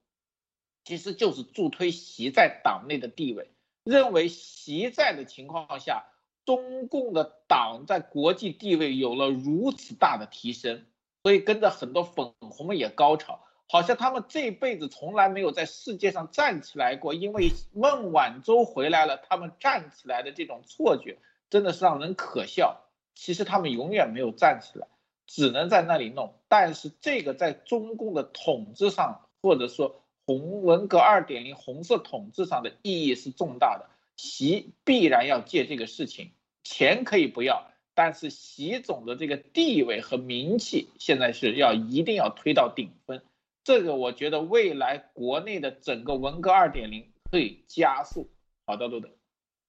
[0.84, 3.50] 其实就是助推习在党内的地位，
[3.84, 6.06] 认为习在的情况下，
[6.46, 10.86] 中共的党在国际地位有了如此大的提升，
[11.22, 21.18] 所以跟着很多粉红们也高潮，好像他们这辈子从来没有在世界上站起来过，因为孟晚舟回来了，他们站起来的这种错觉
[21.50, 22.80] 真的是让人可笑。
[23.14, 24.88] 其实他们永远没有站起来，
[25.26, 26.34] 只能在那里弄。
[26.48, 30.00] 但是这个在中共的统治上，或者说。
[30.28, 43.22] 红文革二点零红色统治上的意义是重大的，习必然要借这个事情，钱可以不要，但是习总的这个地位和名气现在是要一定要推到顶峰，
[43.68, 48.26] 这个我觉得未来国内的整个文革二点零会加速。
[48.64, 49.06] 好的，路德。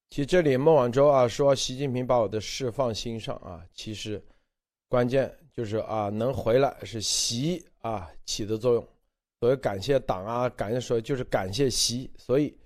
[0.10, 4.24] 其实这里孟晚舟啊说习近平把我的事放心上啊，其实
[4.88, 8.88] 关键就是啊能回来是习啊起的作用。
[9.42, 12.58] 所以感谢党啊，感谢说就是感谢习，所以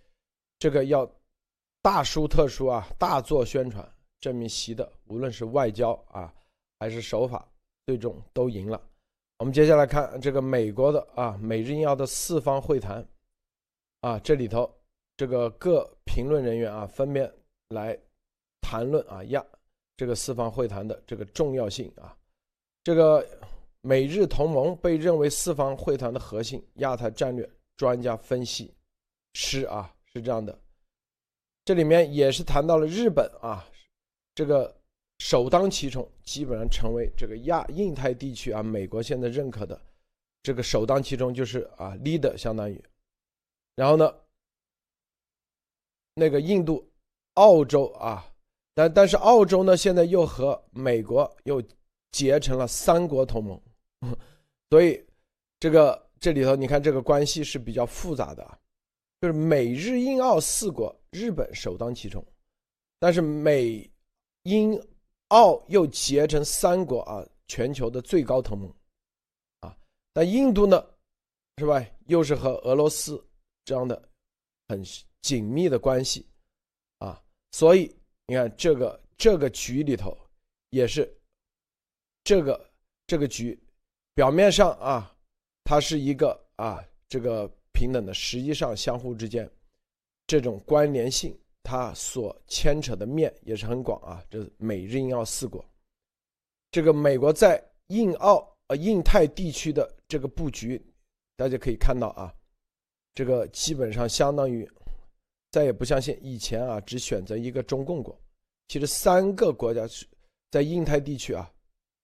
[0.60, 1.12] 这个要
[1.82, 3.84] 大书特书啊，大做宣传，
[4.20, 6.32] 证明习的无论是外交啊
[6.78, 7.44] 还是手法，
[7.88, 8.80] 最终都赢了。
[9.38, 13.06] 我们接下来看这个美国的啊，美日印澳的四方会谈。
[14.02, 14.70] 啊，这里头
[15.16, 17.32] 这个各评论人员啊，分别
[17.70, 17.98] 来
[18.62, 19.46] 谈论啊亚
[19.96, 22.16] 这个四方会谈的这个重要性啊，
[22.84, 23.26] 这个。
[23.86, 28.74] 美日同盟被认为四方会谈的核心，亚太战略专家分析
[29.34, 30.58] 师啊是这样的，
[31.66, 33.68] 这里面也是谈到了日本啊，
[34.34, 34.74] 这个
[35.24, 39.82] 首当其冲，基本上成为这个亚印太地区啊，美国现在认可的
[40.42, 42.84] 这个首当其冲就是啊 leader 相当于，
[43.74, 44.14] 然后呢，
[46.14, 46.86] 那个印度、
[47.36, 48.30] 澳洲啊，
[48.74, 51.64] 但但是澳洲呢现在又和美国又
[52.12, 53.62] 结成了三国同盟。
[54.72, 55.02] 所以，
[55.58, 58.60] 这个这里头你看，这个关系是比较复杂的，
[59.22, 62.22] 就是美日印澳四国，日本首当其冲，
[63.00, 63.90] 但是美
[64.44, 64.78] 英
[65.34, 68.72] 澳又结成三国啊，全球的最高同盟
[69.62, 69.76] 啊。
[70.14, 70.86] 但印度呢，
[71.58, 71.84] 是吧？
[72.06, 73.24] 又是和俄罗斯
[73.66, 74.10] 这样的
[74.68, 74.84] 很
[75.22, 76.28] 紧密的关系
[77.00, 77.20] 啊。
[77.52, 77.96] 所以
[78.28, 80.16] 你看，这个这个局里头
[80.70, 81.12] 也是
[82.24, 82.72] 这个
[83.08, 83.60] 这个局。
[84.14, 85.12] 表面上啊，
[85.64, 89.50] 它是一个啊这个平等的，实际上相互之间
[90.28, 94.24] 这种关联性，它所牵扯的面也是很广啊。
[94.30, 95.66] 这美日印澳四国，
[96.70, 100.80] 这个美国在印澳呃印太地区的这个布局，
[101.36, 102.32] 大家可以看到啊，
[103.16, 104.70] 这个基本上相当于
[105.50, 108.16] 再也不相信以前啊只选择一个中共国，
[108.68, 110.06] 其实三个国家是
[110.52, 111.52] 在印太地区啊，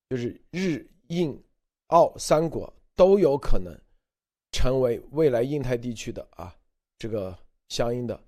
[0.10, 1.40] 就是日印。
[1.90, 3.76] 澳三国都有可能
[4.52, 6.56] 成为未来印太地区的啊
[7.00, 7.36] 这个
[7.70, 8.24] 相应的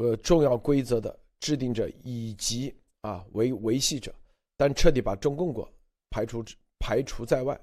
[0.00, 4.14] 呃重要规则的制定者以及啊维维系者，
[4.56, 5.70] 但彻底把中共国
[6.10, 6.44] 排除
[6.78, 7.60] 排除在外。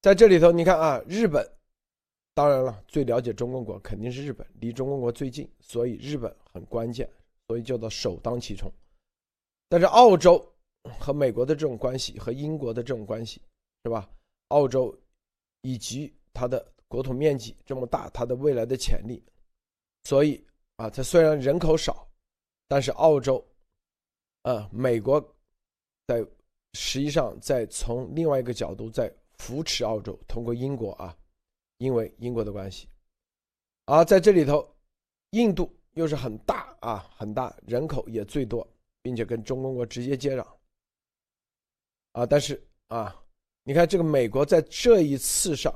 [0.00, 1.46] 在这里头，你看啊，日本
[2.34, 7.10] 当然了，最了解中共国肯定是日本，离中共国最近，所以日本很关键，
[7.48, 8.70] 所以叫做首当其冲。
[9.68, 10.44] 但是澳洲
[10.98, 13.42] 和美国的这种关系和英国的这种关系。
[13.84, 14.10] 是吧？
[14.48, 14.94] 澳洲
[15.62, 19.22] 以及它的国土面积这么大，它的未来的潜力，
[20.02, 20.44] 所以
[20.78, 22.08] 啊，它虽然人口少，
[22.68, 23.44] 但是澳洲，
[24.42, 25.20] 呃，美国
[26.06, 26.24] 在
[26.74, 31.16] 实际上在从另外一个角度在扶持澳洲，通过英国啊，
[31.78, 32.88] 因为英国的关系，
[33.86, 34.72] 而在这里头，
[35.30, 38.64] 印度又是很大啊，很大，人口也最多，
[39.02, 40.46] 并且跟中国直接接壤。
[42.12, 43.20] 啊，但是啊，
[43.64, 45.74] 你看这个美国在这一次上，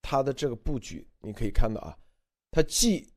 [0.00, 1.98] 它的这个布局，你可以看到啊，
[2.50, 3.09] 它既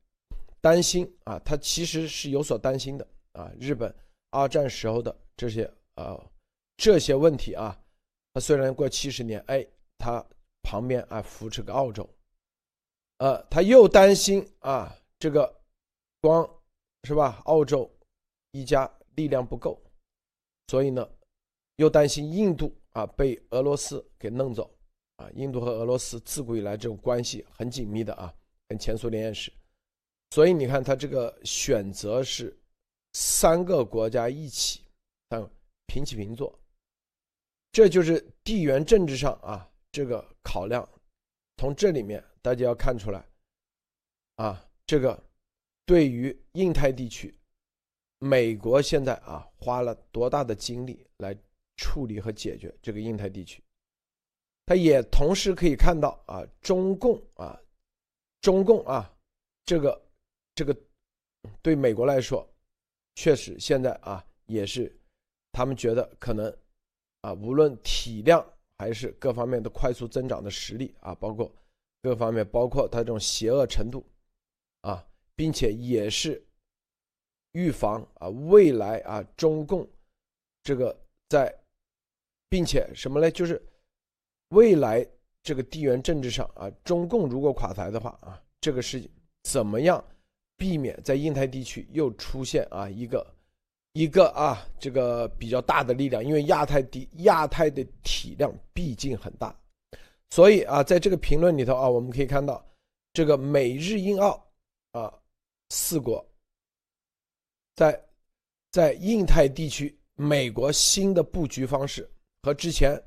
[0.64, 3.94] 担心啊，他其实是有所担心的啊，日本
[4.30, 6.18] 二战时候的这些啊
[6.78, 7.78] 这些问题啊，
[8.32, 9.66] 他虽然过七十年，哎，
[9.98, 10.24] 他
[10.62, 12.08] 旁边啊扶持个澳洲，
[13.18, 15.54] 呃，他又担心啊这个
[16.22, 16.48] 光
[17.02, 17.94] 是吧，澳洲
[18.52, 19.78] 一家力量不够，
[20.68, 21.06] 所以呢。
[21.78, 24.72] 又担心印度啊被俄罗斯给弄走
[25.16, 28.32] 啊，印度和俄罗斯自古以来这种关系很紧密的啊，
[28.68, 29.52] 跟前苏联也是，
[30.34, 32.52] 所以你看他这个选择是
[33.12, 34.80] 三个国家一起，
[35.28, 35.48] 啊
[35.86, 36.58] 平起平坐，
[37.70, 40.84] 这就是地缘政治上啊这个考量，
[41.58, 43.24] 从这里面大家要看出来，
[44.34, 45.22] 啊这个
[45.86, 47.32] 对于印太地区，
[48.18, 51.32] 美国现在啊花了多大的精力来。
[51.76, 53.60] 处理和解决这个印太地区，
[54.64, 57.60] 他也同时可以看到啊，中共啊，
[58.40, 59.12] 中共啊，
[59.64, 60.00] 这个
[60.54, 60.76] 这个
[61.62, 62.48] 对美国来说，
[63.14, 64.94] 确实现在啊也是
[65.52, 66.54] 他们觉得可能
[67.22, 68.44] 啊，无论体量
[68.78, 71.50] 还是各方面的快速增长的实力啊，包括
[72.02, 74.04] 各方面，包括它这种邪恶程度
[74.82, 76.44] 啊，并且也是
[77.52, 79.88] 预防啊未来啊中共
[80.62, 80.96] 这个
[81.28, 81.54] 在。
[82.46, 83.28] 并且什么呢？
[83.28, 83.60] 就是
[84.50, 85.04] 未来
[85.42, 89.10] 这个地缘政治上啊，中共如果垮台的话啊，这个是
[89.42, 90.04] 怎么样
[90.56, 93.26] 避免在印太地区又出现啊一个
[93.92, 96.24] 一个啊这个比较大的力量？
[96.24, 99.54] 因为亚太地亚太的体量毕竟很大，
[100.30, 102.64] 所以啊，在这个评论里头啊，我们可以看到
[103.12, 104.44] 这个美日印澳
[104.92, 105.12] 啊
[105.70, 106.24] 四国
[107.76, 108.04] 在
[108.70, 112.08] 在印太地区美国新的布局方式。
[112.42, 113.02] 和之前，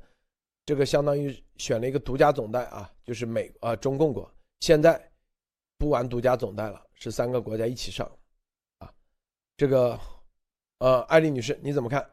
[0.66, 4.28] 这个相当于选了一个独家总代啊，就是美啊中共国，
[4.58, 5.00] 现在
[5.78, 8.10] 不玩独家总代了，是三个国家一起上，
[8.78, 8.92] 啊，
[9.56, 9.98] 这个
[10.78, 12.10] 呃，艾丽女士你怎么看？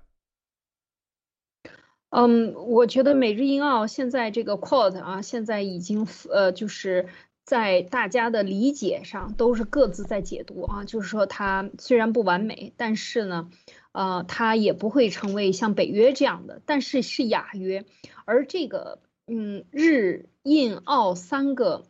[2.09, 7.09] 嗯，我觉得美日英澳现在这个 Quad 啊，现在已经呃，就是
[7.43, 13.49] 在大家的理解上都是各自在解读啊，就是说它虽然不完美，但是呢。
[13.97, 17.85] 呃，它也不会成为像北约这样的，但是是亚约。
[18.25, 21.85] 而这个，嗯，日印澳三个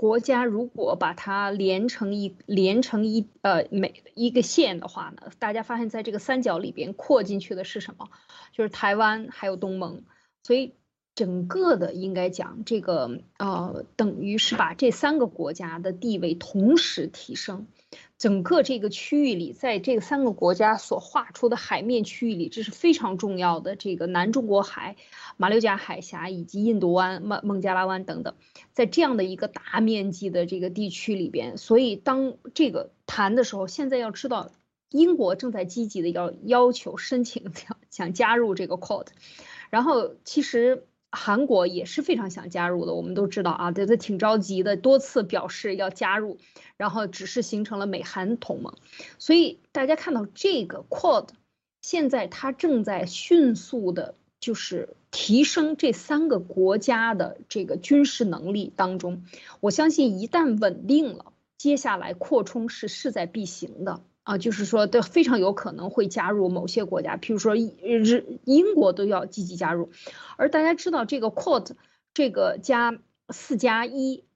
[0.00, 8.08] 国家，如果把它连成一连成一呃每一个线的话呢，大家发现在这个三角里边扩进去的是什么？
[8.52, 10.04] 就是台湾还有东盟。
[10.44, 10.76] 所以
[11.18, 17.66] 整个的应该讲这个呃，等于是把这三个国家的地位同时提升。
[18.18, 23.74] 整个这个区域里，在这三个国家所划出的海面区域里，这是非常重要的。
[23.74, 24.94] 这个南中国海、
[25.36, 28.36] 马六甲海峡以及印度湾、孟孟加拉湾等等，
[28.72, 34.52] 在这样的一个大面积的这个地区里边，所以当这个谈的时候，现在要知道，
[34.90, 39.06] 英国正在积极的要要求申请 想想加入这个 Quad，
[39.70, 40.84] 然后其实。
[41.10, 46.36] 韩国也是非常想加入的，我们都知道啊，对他挺着急的，多次表示要加入，
[46.76, 48.74] 然后只是形成了美韩同盟。
[49.18, 51.28] 所以大家看到这个 Quad，
[51.80, 59.24] 现在它正在迅速的，就是提升这三个国家的这个军事能力当中。
[59.60, 64.02] 我相信一旦稳定了，接下来扩充是势在必行的。
[64.28, 69.90] 啊，就是说，都非常有可能会加入某些国家，譬如说日英国都要积极加入，
[70.36, 71.70] 而大家知道这个 Quad
[72.12, 72.98] 这个加
[73.30, 74.26] 四加一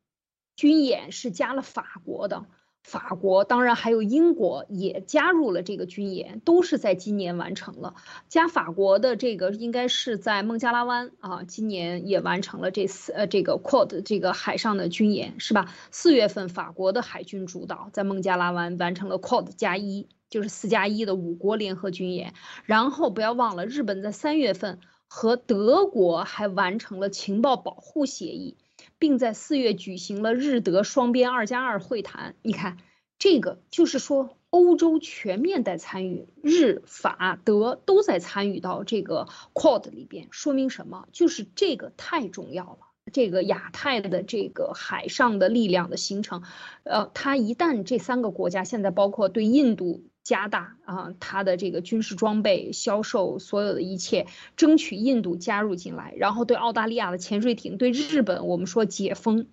[0.57, 2.47] 军演是加了法国的。
[2.83, 7.95] 法国当然还有英国也加入了这个军演，都是在今年完成了。
[8.29, 15.73] 加法国的这个应该是在孟加拉湾啊，今年也完成了这四呃这个 Quad 这个海上的军演是吧？
[15.91, 22.35] 四月份法国的海军主导在孟加拉湾完成了 Quad 加一，就是四加一的五国联合军演。
[22.65, 28.57] 然后不要忘了，日本在三月份和德国还完成了情报保护协议。
[29.03, 32.37] 并在四月举行了日德双边二加二会谈。
[32.41, 32.77] 你看，
[33.19, 41.09] 这个就是说，欧洲全面在参与，日法德都在参与到这个 Quad 里边，说明什么？
[41.11, 42.79] 就是这个太重要了。
[43.13, 46.45] 这个亚太的这个海上的力量的形成，
[46.85, 50.05] 呃，它一旦这三个国家现在包括对印度。
[50.25, 59.49] 加大啊，它的这个军事装备销售，所有的一切，争取印度加入进来，然后对澳大利亚的潜水艇，对日本我们说解封，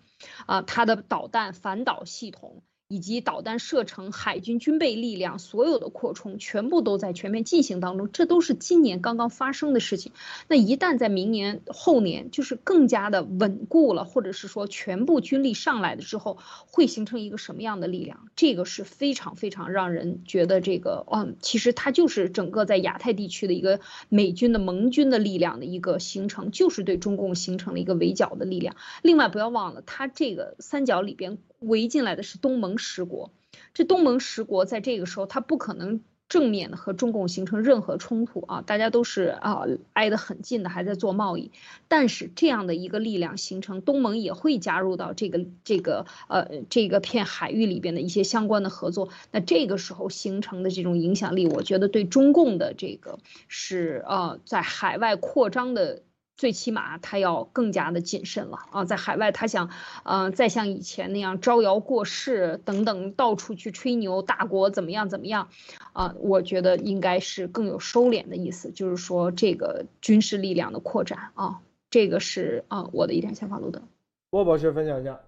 [0.45, 8.11] 啊，它的导弹反导系统，以及导弹射程、海军军备力量所有的扩充，全部都在全面进行当中。
[8.11, 10.11] 这都是今年刚刚发生的事情。
[10.47, 18.27] 那一旦在明年后年，就是更加的稳固了，或者是说全部军力上来了之后，会形成一个什么样的力量？
[18.35, 28.75] 这个是非常非常让人觉得这个，嗯，其实它就是整个在亚太地区的一个美军的盟军的力量的一个形成，就是对中共形成了一个围剿的力量。
[29.03, 31.37] 另外，不要忘了，它这个三角里边。
[31.59, 33.31] 围进来的是东盟十国，
[33.73, 41.51] 这东盟十国在这个时候，它不可能正面的和中共形成任何冲突啊，大家都是啊挨得很近的，还在做贸易。
[41.87, 49.09] 但是这样的一个力量形成，东盟也会加入到这个这个呃这个片海域里边的一些相关的合作。
[49.31, 56.03] 那这个时候形成的这种影响力，我觉得对中共的这个是呃在海外扩张的。
[56.39, 59.69] 最起码他要更加的谨慎了啊，在海外他想，
[60.05, 65.49] 呃，再像以前那样招摇过市等等，到处去吹牛，大国怎么样怎么样，
[65.91, 71.59] 啊，我觉得应该是更有收敛的意思，就是说这个军事力量的扩展啊，
[71.89, 73.81] 这个是啊我的一点想法，路德。
[74.29, 75.19] 沃博士分享一下。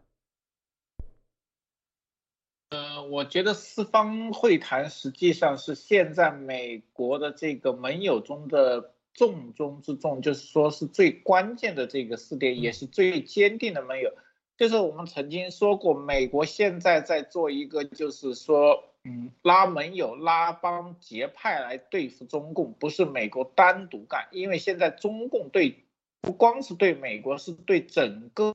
[2.69, 8.93] 呃，我觉得四方会谈实际上是现在美国的这个盟友中的。
[9.13, 14.13] 重中之重，就是说是最关键的这个四点，也是最坚定的盟友。
[14.57, 25.83] 就是我们曾经说过，美国现在在做一个，就是说，嗯，拉盟友、拉帮结派来对付中共，不是美国单独干，因为现在中共对
[26.21, 28.53] 不光是对美国，是对整个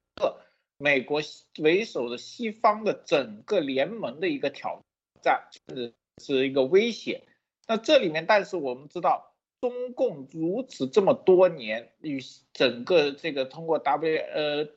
[0.79, 1.21] 美国
[1.59, 4.81] 为首的西方的整个联盟的一个挑
[5.23, 5.93] 战，甚至
[6.23, 7.25] 是一个威胁。
[7.67, 9.33] 那这里面，但是我们知道。
[9.67, 14.69] 中共如此这么多年与整个这个通过 W 呃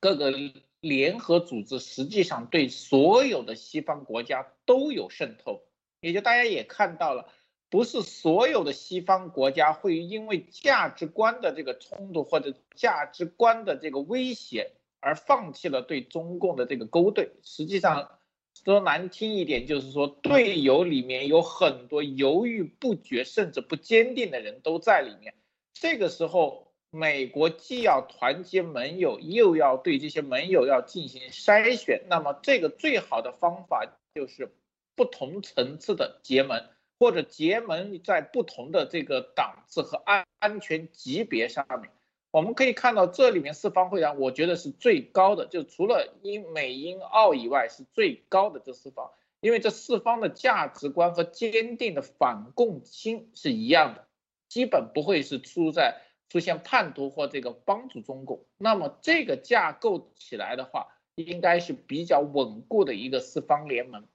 [0.00, 0.32] 各个
[0.80, 5.60] 联合组织，实际上对所有的西方国家都有渗透，
[6.00, 7.28] 也就大家也看到了，
[7.68, 18.17] 不是所有的西方国家会因为价值观的这个冲突或者价值观的这个威胁而放弃了对中共的这个勾兑，实际上。
[18.64, 25.34] 说难听一点，就是说队友里面有很多犹豫不决，甚至不坚定的人都在里面。
[25.72, 32.02] 这个时候，美国既要团结盟友，又要对这些盟友要进行筛选。
[32.08, 34.52] 那么，这个最好的方法就是
[34.94, 36.64] 不同层次的结盟，
[36.98, 41.90] 或者结盟在不同的这个档次和安安全级别上面。
[42.30, 49.10] 我们可以看到，这里面四方会谈，我觉得是最高的，就除了英美英澳以外，是最高的这四方，
[49.40, 54.06] 因为这四方的价值观和坚定的反共心是一样的，
[54.48, 58.44] 基本不会是出在出现叛徒或这个帮助中共。
[58.58, 64.06] 那么这个架构起来的话，应该是比较稳固的一个四方联盟。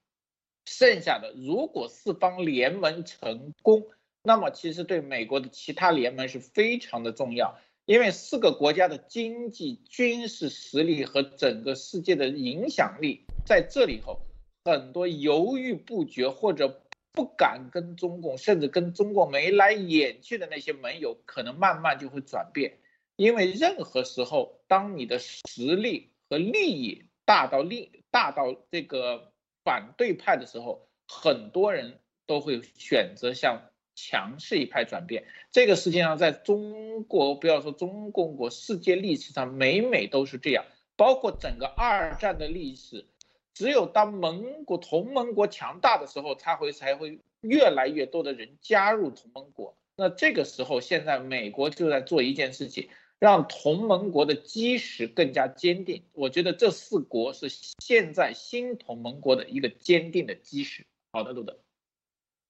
[0.66, 3.88] 剩下的，如果四方联盟成功，
[4.22, 7.58] 那么其实对美国的其他联盟是非常的重要。
[7.86, 14.22] 因为四个国家的经济、军事实力和整个世界的影响力在这里头，
[14.64, 16.82] 很多犹豫不决或者
[17.12, 22.78] 不敢跟中共，甚至跟中共眉来眼去的那些盟友，可能慢慢就会转变。
[23.18, 29.34] 因为任何时候，当你的实力和利益大到利大到这个
[29.66, 33.62] 反对派的时候，很多人都会选择向。
[33.96, 40.66] 强势一派转变，这个实际上在中国，不要说中共国，世界历史上每每都是这样。
[40.96, 43.08] 包括整个二战的历史，
[43.54, 49.76] 只有当盟国同盟国强大的时候，才会才会越来越多的人加入同盟国。
[49.96, 52.90] 那这个时候，现在美国就在做一件事情，
[53.20, 56.04] 让同盟国的基石更加坚定。
[56.14, 60.86] 我觉得这四国是现在新同盟国的一个坚定的基石。
[61.12, 61.60] 好的，路德。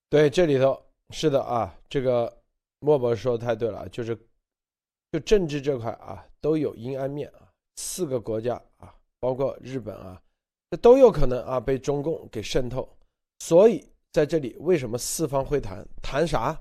[0.10, 0.93] 对，这里头。
[1.12, 2.42] 是的啊，这个
[2.80, 4.18] 莫博说的太对了，就是
[5.12, 7.50] 就政治这块啊，都有阴暗面啊。
[7.76, 10.22] 四个国家啊，包括日本啊，
[10.70, 12.88] 这都有可能啊被中共给渗透。
[13.40, 16.60] 所以在这里，为什么四方会谈谈啥？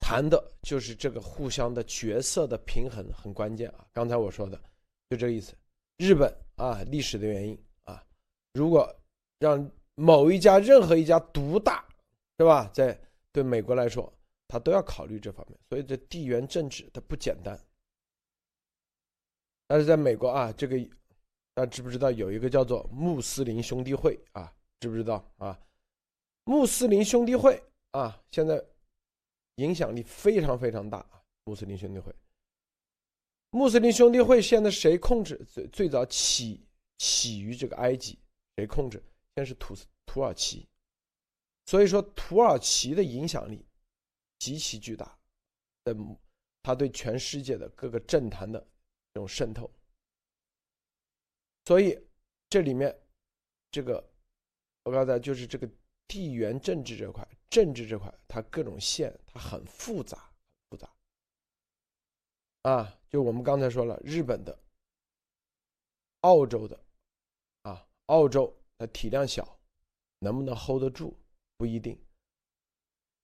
[0.00, 3.86] 谈的就是这个互相的角色的平衡很关键啊。
[3.92, 4.58] 刚才我说的
[5.10, 5.52] 就这个意思。
[5.98, 8.02] 日本啊，历史的原因啊，
[8.54, 8.90] 如果
[9.38, 11.84] 让某一家任何一家独大，
[12.38, 12.70] 是吧？
[12.72, 12.98] 在
[13.32, 14.12] 对美国来说，
[14.48, 17.58] 他都要考虑这方面，所以这地缘政治它不简单。
[19.66, 20.76] 但是在美国啊，这个
[21.54, 24.52] 大家知不知道有一个叫做穆斯林兄弟会啊？
[24.80, 25.60] 知不知道啊？
[26.44, 27.62] 穆斯林兄弟会
[27.92, 28.64] 啊，现在
[29.56, 31.22] 影响力非常非常大啊！
[31.44, 32.12] 穆斯林兄弟会，
[33.50, 35.36] 穆斯林兄弟会现在谁控制？
[35.46, 36.66] 最最早起
[36.98, 38.18] 起于这个埃及，
[38.56, 39.02] 谁控制？
[39.36, 39.74] 先是土
[40.06, 40.66] 土耳其，
[41.70, 43.64] 所以说土耳其的影响力
[44.40, 45.16] 极其巨大，
[45.84, 45.96] 的
[46.64, 48.58] 他对全世界的各个政坛的
[49.14, 49.70] 这种渗透，
[51.66, 51.96] 所以
[52.48, 53.00] 这里面
[53.70, 54.04] 这个
[54.82, 55.70] 我刚才就是这个
[56.08, 60.28] 地缘政治这块，政治这块它各种线它很复杂
[60.70, 60.92] 复杂。
[62.62, 64.58] 啊，就我们刚才说了，日本的、
[66.22, 66.84] 澳洲的
[67.62, 69.60] 啊，澳洲的体量小，
[70.18, 71.16] 能不能 hold 得住
[71.60, 71.94] 不一定。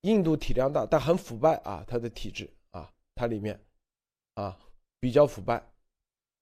[0.02, 3.58] 印度体量大，但很腐败啊，它的体制啊，它里面
[4.34, 4.60] 啊
[5.00, 5.66] 比较腐败，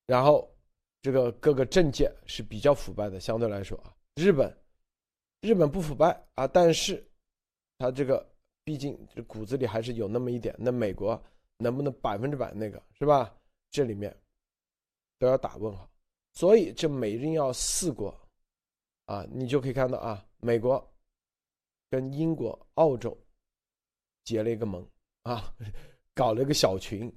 [0.05, 0.53] 然后
[1.01, 4.53] 这个各个政界是比较腐败的，相对来说啊，日本
[5.41, 7.09] 日本不腐败啊，但是
[7.79, 8.29] 它这个
[8.65, 10.53] 毕竟这骨子里还是有那么一点。
[10.59, 11.23] 那美国
[11.59, 13.33] 能不能百分之百那个是吧？
[13.71, 14.15] 这里面
[15.17, 15.89] 都要打问号。
[16.33, 18.13] 所以这美日要四国
[19.05, 20.93] 啊，你就可以看到啊，美国
[21.91, 23.17] 跟英国、澳洲。
[24.25, 24.83] 结了一个盟
[25.25, 25.55] 啊，
[26.15, 27.13] 搞了一个小群，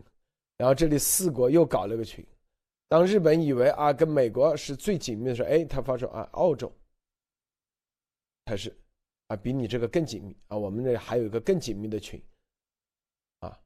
[0.57, 2.21] 然后这里四国又搞了个群。
[2.89, 6.69] 当日本以为啊跟美国是最紧密的时候，哎，他发现啊澳洲
[8.45, 8.77] 才是
[9.27, 12.21] 啊比你这个更紧密啊，我们这还有一个更紧密的群
[13.39, 13.57] 啊，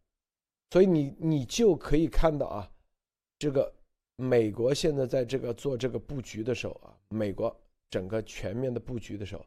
[0.69, 2.71] 所以你你就可以看到啊，
[3.39, 3.73] 这个
[4.17, 9.43] 美国现在在这个做这个布局的时候啊，美国整个全面的布局的时候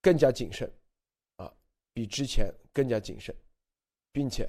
[0.00, 0.70] 更加谨慎。
[1.36, 1.52] 啊
[1.92, 3.34] 比之前更加谨慎，
[4.12, 4.48] 并且，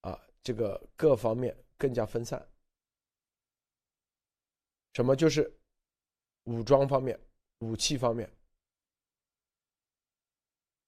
[0.00, 2.44] 啊，这个各方面更加分散。
[4.94, 5.50] 什么就是
[6.44, 7.18] 武装方面、
[7.58, 8.28] 武器方面。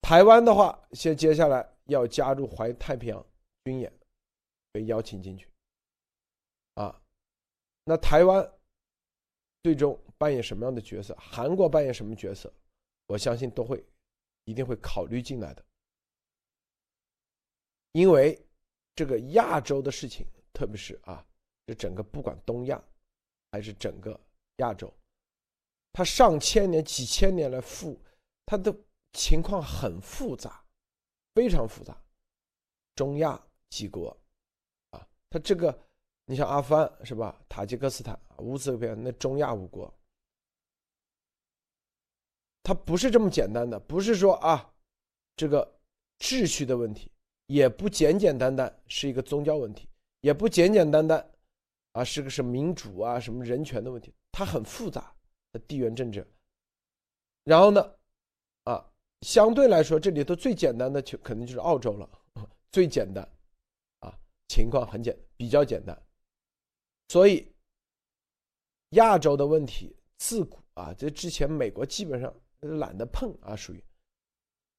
[0.01, 3.25] 台湾的话，先接下来要加入环太平洋
[3.63, 3.93] 军演，
[4.71, 5.47] 被邀请进去。
[6.73, 7.01] 啊，
[7.83, 8.51] 那台湾
[9.63, 11.15] 最终扮演什么样的角色？
[11.15, 12.51] 韩国扮演什么角色？
[13.09, 13.83] 我相信都会
[14.45, 15.65] 一定会考虑进来的。
[17.93, 18.39] 因为
[18.93, 21.25] 这个亚洲的事情，特别是啊，
[21.65, 22.81] 这整个不管东亚
[23.51, 24.17] 还是整个
[24.57, 24.93] 亚洲，
[25.91, 27.99] 它上千年、几千年来复，
[28.45, 28.71] 它的
[29.13, 30.63] 情况很复杂，
[31.33, 31.99] 非常复杂。
[32.93, 33.41] 中亚
[33.71, 34.15] 几国
[34.91, 35.75] 啊，它这个
[36.25, 37.43] 你像阿富汗是吧？
[37.49, 39.91] 塔吉克斯坦、乌兹别克那中亚五国，
[42.63, 44.71] 它不是这么简单的，不是说啊，
[45.35, 45.79] 这个
[46.19, 47.11] 秩序的问题。
[47.47, 49.89] 也不简简单单是一个宗教问题，
[50.21, 51.31] 也不简简单单，
[51.93, 55.11] 啊，是个什么民主啊，什么人权的问题，它很复杂
[55.51, 56.23] 的地缘政治。
[57.45, 57.95] 然后呢，
[58.65, 58.85] 啊，
[59.21, 62.07] 相对来说，这里头最简单的就可能就是澳洲了，
[62.71, 63.27] 最简单，
[64.01, 64.15] 啊，
[64.47, 65.99] 情况很简，比较简单。
[67.07, 67.51] 所以，
[68.89, 72.31] 亚洲的问题自古啊，这之前美国基本上
[72.61, 73.83] 懒得碰啊，属于，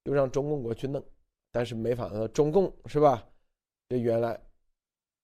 [0.05, 1.05] 就让中共国去弄。
[1.53, 3.27] 但是没法到中共是吧？
[3.89, 4.41] 这原来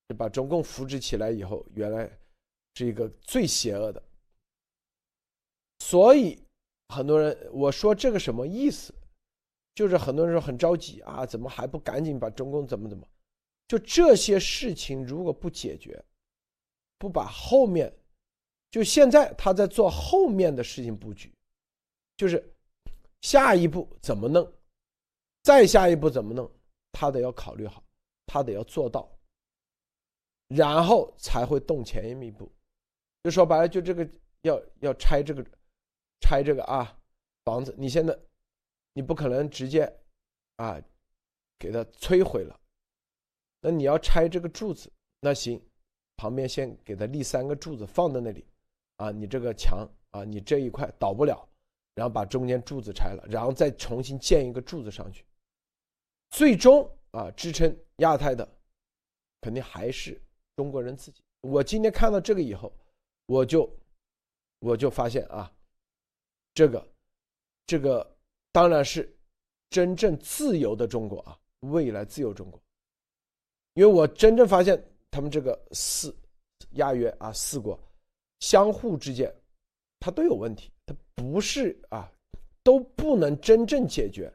[0.09, 2.11] 就把中共扶植起来以后，原来
[2.75, 4.03] 是一个最邪恶的。
[5.79, 6.37] 所以
[6.89, 8.93] 很多人我说这个什么意思？
[9.73, 13.07] 就是很多人说很着急啊，怎么还不赶紧把中共怎么怎么？
[13.67, 16.03] 就这些事情如果不解决，
[16.97, 17.93] 不把后面
[18.71, 21.31] 就现在他在做后面的事情布局，
[22.17, 22.43] 就是
[23.21, 24.51] 下一步怎么弄？
[25.43, 26.51] 再下一步怎么弄？
[26.91, 27.83] 他得要考虑好，
[28.25, 29.07] 他得要做到，
[30.47, 32.51] 然后才会动前一步。
[33.23, 34.09] 就说白了，就这个
[34.41, 35.45] 要要拆这个，
[36.21, 36.97] 拆这个啊
[37.45, 37.73] 房子。
[37.77, 38.17] 你现在
[38.93, 39.83] 你不可能直接
[40.55, 40.81] 啊
[41.59, 42.59] 给它摧毁了，
[43.61, 45.61] 那你要拆这个柱子，那行，
[46.15, 48.43] 旁边先给它立三个柱子放在那里
[48.95, 49.11] 啊。
[49.11, 51.47] 你这个墙啊，你这一块倒不了，
[51.97, 55.25] 然后把中间柱子拆了，然后再重新建一个柱子上去。
[56.29, 58.47] 最终啊，支撑亚太的，
[59.41, 60.21] 肯定还是
[60.55, 61.23] 中国人自己。
[61.41, 62.71] 我今天看到这个以后，
[63.25, 63.67] 我就
[64.59, 65.51] 我就发现啊，
[66.53, 66.87] 这个
[67.65, 68.15] 这个
[68.51, 69.11] 当然是
[69.71, 72.61] 真正自由的中国啊，未来自由中国。
[73.73, 74.79] 因为我真正发现
[75.09, 76.15] 他们这个四
[76.73, 77.79] 亚约啊四国
[78.39, 79.35] 相互之间，
[79.99, 80.71] 它都有问题，
[81.17, 82.09] 不是啊，
[82.63, 84.31] 都不能真正解决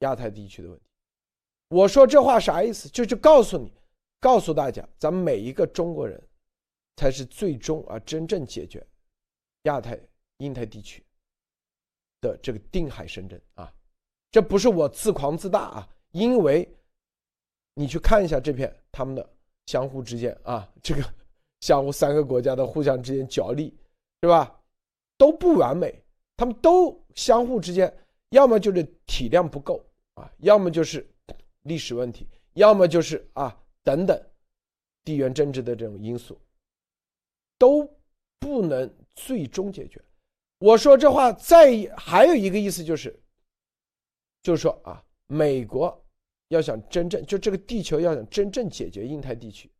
[0.00, 0.84] 亚太地区的问题。
[1.68, 2.88] 我说这话啥意思？
[2.90, 3.72] 就是告诉你，
[4.20, 6.22] 告诉大家，咱们每一个中国人，
[6.96, 8.86] 才是最终啊真正解决
[9.62, 9.98] 亚太、
[10.36, 11.02] 印太地区
[12.20, 13.72] 的这个定海神针啊！
[14.30, 16.68] 这不是我自狂自大啊，因为
[17.74, 19.26] 你去看一下这片他们的
[19.66, 21.02] 相互之间啊，这个
[21.60, 23.74] 相互三个国家的互相之间角力，
[24.20, 24.60] 是吧？
[25.16, 26.01] 都不完美，
[26.36, 27.92] 他们都相互之间，
[28.30, 31.06] 要么就是体量不够啊，要么就是
[31.62, 34.20] 历史问题，要么就是啊等等
[35.04, 36.40] 地缘政治的这种因素，
[37.58, 37.88] 都
[38.38, 40.02] 不能最终解决。
[40.58, 43.20] 我说这话再还有一个意思就是，
[44.42, 46.04] 就是说啊，美国
[46.48, 49.70] 要想真正就这个地球要想真正解决印太地区，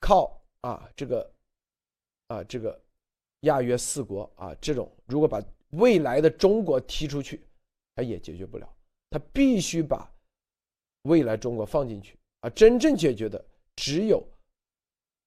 [0.00, 1.32] 靠啊这个
[2.28, 2.78] 啊这个
[3.40, 5.42] 亚约四国啊这种，如果把
[5.76, 7.44] 未来的中国踢出去，
[7.94, 8.68] 它也解决不了。
[9.10, 10.10] 他必须把
[11.02, 13.44] 未来中国放进去啊，真正解决的
[13.76, 14.26] 只有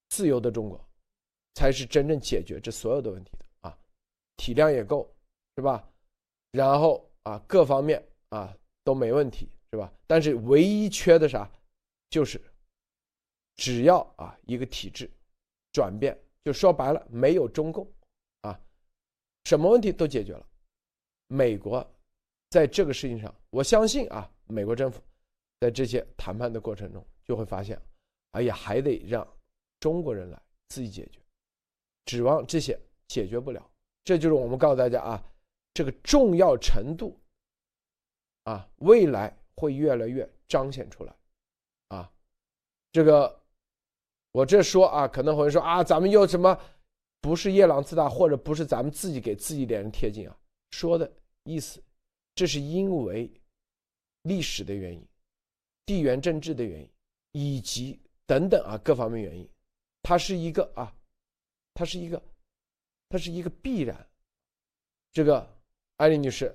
[0.10, 0.86] 自由的中国，
[1.54, 3.78] 才是真正解决这所有的问题的啊。
[4.36, 5.10] 体量也够，
[5.56, 5.89] 是吧？
[6.52, 9.93] 然后啊，各方面啊都没问题，是吧？
[10.06, 11.50] 但是唯一缺的啥，
[12.10, 12.41] 就是
[13.56, 15.10] 只要啊一个体制
[15.72, 17.89] 转变，就说白了，没有中共，
[19.48, 20.45] 什么问题都解决了。
[21.28, 21.89] 美国
[22.50, 25.02] 在这个事情上，我相信啊，美国政府
[25.62, 27.82] 在这些谈判的过程中就会发现，
[28.32, 29.26] 哎呀，还得让
[29.80, 31.22] 中国人来自己解决，
[32.04, 32.78] 指望这些
[33.08, 33.66] 解决不了。
[34.04, 35.24] 这就是我们告诉大家啊，
[35.74, 37.18] 这个重要程度
[38.43, 41.16] 啊，未来会越来越彰显出来
[41.88, 42.12] 啊。
[42.91, 43.41] 这个
[44.34, 46.60] 我这说啊，可能会说啊，咱们又什么
[47.28, 50.38] 不是夜郎自大，或者不是咱们自己给自己脸上贴金啊？
[50.71, 51.11] 说的
[51.43, 51.84] 意思，
[52.34, 53.30] 这是因为
[54.21, 55.05] 历史的原因、
[55.86, 56.89] 地缘政治的原因
[57.34, 59.45] 以及等等啊各方面原因，
[60.01, 60.95] 它是一个啊，
[61.73, 62.23] 它是一个。
[63.09, 64.09] 它是一个必然，
[65.11, 65.45] 这个
[65.97, 66.53] 艾丽女士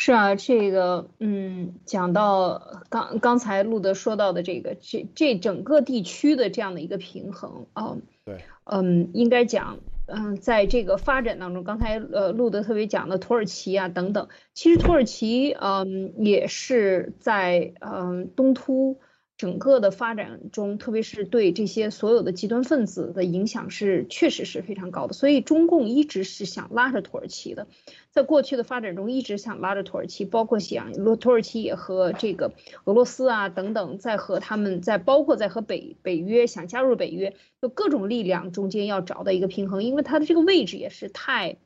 [0.00, 19.00] 是啊，这个嗯，讲到刚刚才路德说到的这个，这这整个地区的这样的一个平衡啊，对，嗯，应该讲，嗯，在这个发展当中，刚才呃路德特别讲的土耳其啊等等，其实土耳其嗯也是在嗯东突。
[19.36, 27.68] 整个的发展中，特别是对这些所有的极端分子的影响是确实是非常高的，所以中共一直是想拉着土耳其的，
[28.10, 32.52] 在过去的发展中一直想拉着土耳其，包括想罗土耳其也和这个
[32.84, 41.58] 俄罗斯啊等等在和他们在包括在和北北约想加入北约，就各种力量中间要找到一个平衡，因为它的这个位置也是太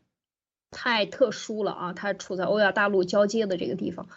[0.70, 4.08] 太特殊了啊，它处在欧亚大陆交接的这个地方。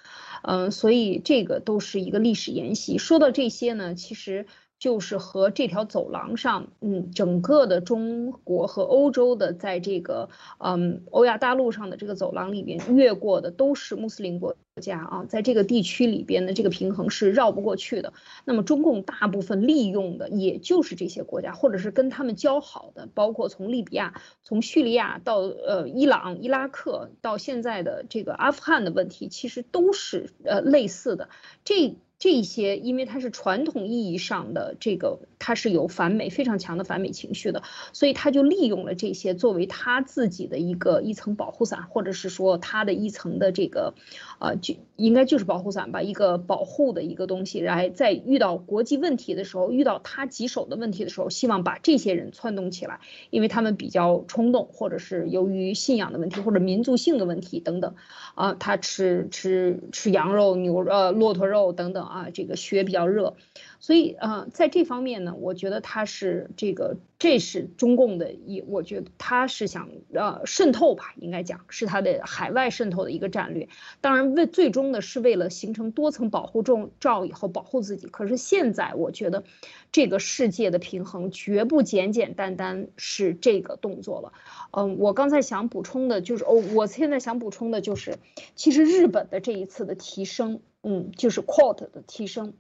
[0.41, 2.97] 嗯，所以这个都是一个历史沿袭。
[2.97, 4.45] 说到这些呢，其实。
[4.77, 18.13] 就是和这条走廊上，嗯，整个的中国和欧洲的，在这个嗯欧亚大陆上的这个走廊里边越过的都是穆斯林国家啊，在这个地区里边的这个平衡是绕不过去的。
[18.43, 31.29] 那么中共大部分利用的也就是这些国家，或者是跟他们交好的，包括从利比亚、从叙利亚到呃伊朗、伊拉克到现在的这个阿富汗的问题，其实都是呃类似的。
[31.63, 31.95] 这。
[32.17, 37.61] 这些，因为它是传统意义上的这个，它是有反美非常强的反美情绪的，
[37.91, 43.93] 所以他就利用了这些作为他自己的一个一层保护伞，或者是说他的一层的这个，
[44.39, 57.93] 呃，就应该就是保护伞吧，一个保护的一个东西，来在遇到国际问题的时候，遇到他棘手的问题的时候，希望把这些人窜动起来，因为他们比较冲动，或者是由于信仰的问题或者民族性的问题等等，
[58.35, 62.04] 啊，他吃吃吃羊肉、牛呃骆驼肉等等。
[62.05, 63.35] 啊，这个血比较热，
[63.79, 73.67] 所以呃，在这方面呢，我觉得他是这个，这是中共的一，我觉得他是想呃渗透吧，应该讲是他的海外渗透的一个战略。
[74.01, 76.63] 当然，为最终呢是为了形成多层保护
[76.99, 78.07] 罩以后保护自己。
[78.07, 79.43] 可是现在我觉得
[79.91, 84.33] 这个世界的平衡绝不简简单单是这个动作了。
[84.71, 88.17] 嗯，我刚才想补充的就是，哦，我现在想补充的就是，
[88.55, 90.61] 其实日本的这一次的提升。
[90.87, 92.53] 嗯，就是 quote 的提升，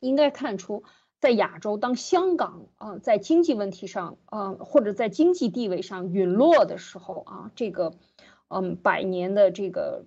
[0.00, 0.82] 应该看出，
[1.18, 7.94] 在亚洲，当香港啊在经济问题上啊或者在经济地位上陨落的时候啊，这个
[8.48, 10.04] 嗯百年的这个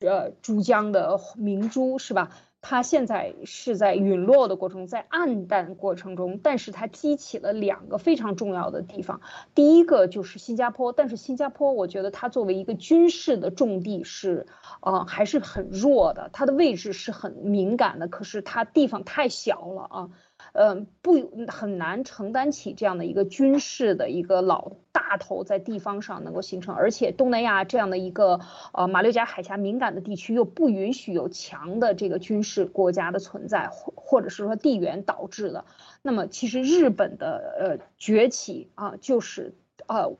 [0.00, 2.30] 呃珠江的明珠是吧？
[2.62, 9.20] 它现在是在陨落的过程，在暗淡过程中，但是它激起了两个非常重要的地方。
[9.54, 14.46] 第一个就是新加坡，但是新加坡我觉得它作为一个军事的重地是，
[14.82, 20.10] 呃还是很弱的，它的位置是很敏感的，可是它地方太小了啊。
[20.52, 28.40] 嗯，不很难承担起这样的一个军事的一个老大头在地方上能够形成，而且东南亚这样的一个
[28.72, 35.64] 呃马六甲海峡敏感的地区又不允许有强的这个军事国家的存在，或或者是说地缘导致的。
[36.02, 39.54] 那么其实日本的呃崛起啊，就是
[39.86, 40.12] 呃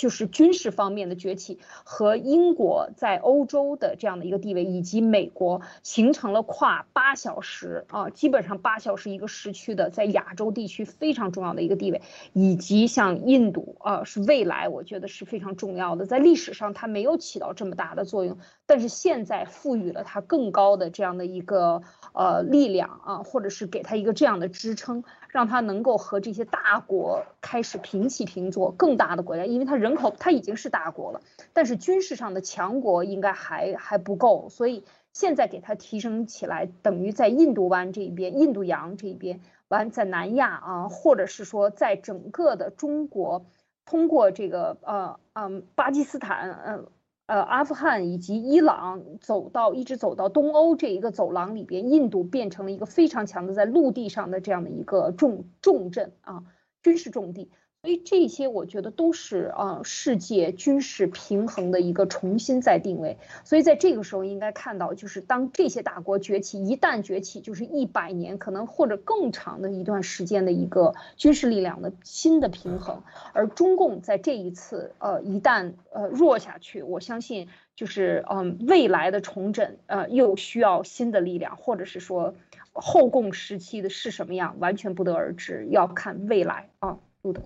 [0.00, 12.00] 就是军事方面的崛起和英国在欧洲的这样的一个地位，以及美国形成了跨八小时啊，基本上八小时一个时区的在亚洲地区非常重要的一个地位，
[12.32, 16.06] 以及像印度啊，是未来我觉得是非常重要的。
[16.06, 21.82] 在历史上它没有起到这么大的作用，但是现在赋予了它更高的这样的一个
[22.14, 25.04] 呃力量啊，或者是给它一个这样的支撑。
[25.32, 31.20] 让他能够和这些大国开始平起平坐，更大的国家，因为它人口它已经是大国了，
[31.52, 43.46] 但是军事上的强国应该还还不够，所以现在给它提升起来，等于在印度湾这一边、印度洋这一边，完在南亚啊，或者是说在整个的中国，
[43.84, 46.86] 通过这个呃嗯巴基斯坦嗯。
[47.30, 56.42] 呃阿富汗以及伊朗走到一直走到东欧这一个走廊里边，印度变成了一个非常强的在陆地上的这样的一个重重镇啊，
[56.82, 57.52] 军事重地。
[57.82, 63.16] 所以这些我觉得都是啊，世界军事平衡的一个重新再定位。
[63.42, 73.02] 所以在这个时候应该看到，就是当这些大国崛起，一旦崛起，就是一百年可能或者更长的一段时间的一个军事力量的新的平衡。
[73.32, 82.34] 而中共在这一次呃一旦呃弱下去，我相信就是嗯未来的重整呃又需要新的力量，或者是说
[82.74, 87.40] 后共时期的是什么样，完全不得而知，要看未来啊，路德。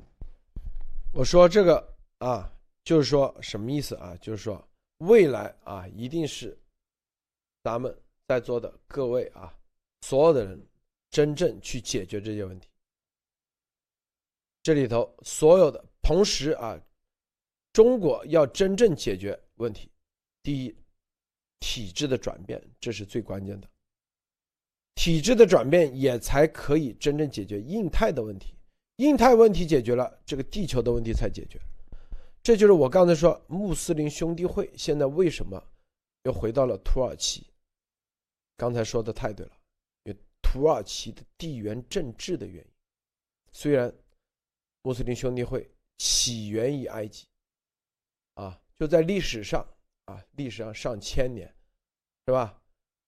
[1.17, 2.53] 我说这个啊，
[2.83, 4.17] 就是说什么意思啊？
[4.21, 6.59] 就是说未来啊，一定是
[7.63, 7.97] 咱们
[8.27, 9.57] 在座的各位啊，
[10.01, 10.61] 所有的人
[11.11, 12.69] 真正去解决这些问题。
[14.61, 16.77] 这里头所有的同时啊，
[17.73, 19.89] 中国要真正解决问题，
[20.43, 20.77] 第一，
[21.61, 23.71] 体制的转变，这是最关键的。
[24.97, 28.54] 体制的转变也才可以真正解决印太的问题。
[28.97, 31.61] 印太问题解决了，这个地球的问题才解决。
[32.43, 35.61] 这就是我刚才说穆斯林兄弟会现在为什么
[36.25, 37.47] 又回到了土耳其。
[38.57, 39.53] 刚才说的太对了，
[40.05, 42.71] 因为土耳其的地缘政治的原因。
[43.53, 43.93] 虽然
[44.83, 45.69] 穆斯林兄弟会
[45.99, 47.27] 起源于埃及，
[48.35, 49.67] 啊，就在历史上
[50.05, 51.53] 啊，历史上上千年，
[52.27, 52.61] 是吧？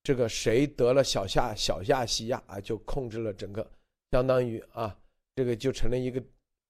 [0.03, 3.71] 这个谁得了小夏小亚细亚啊，就控制了整个，
[4.11, 4.97] 相当于啊。
[5.37, 6.19] 这个就成了一个，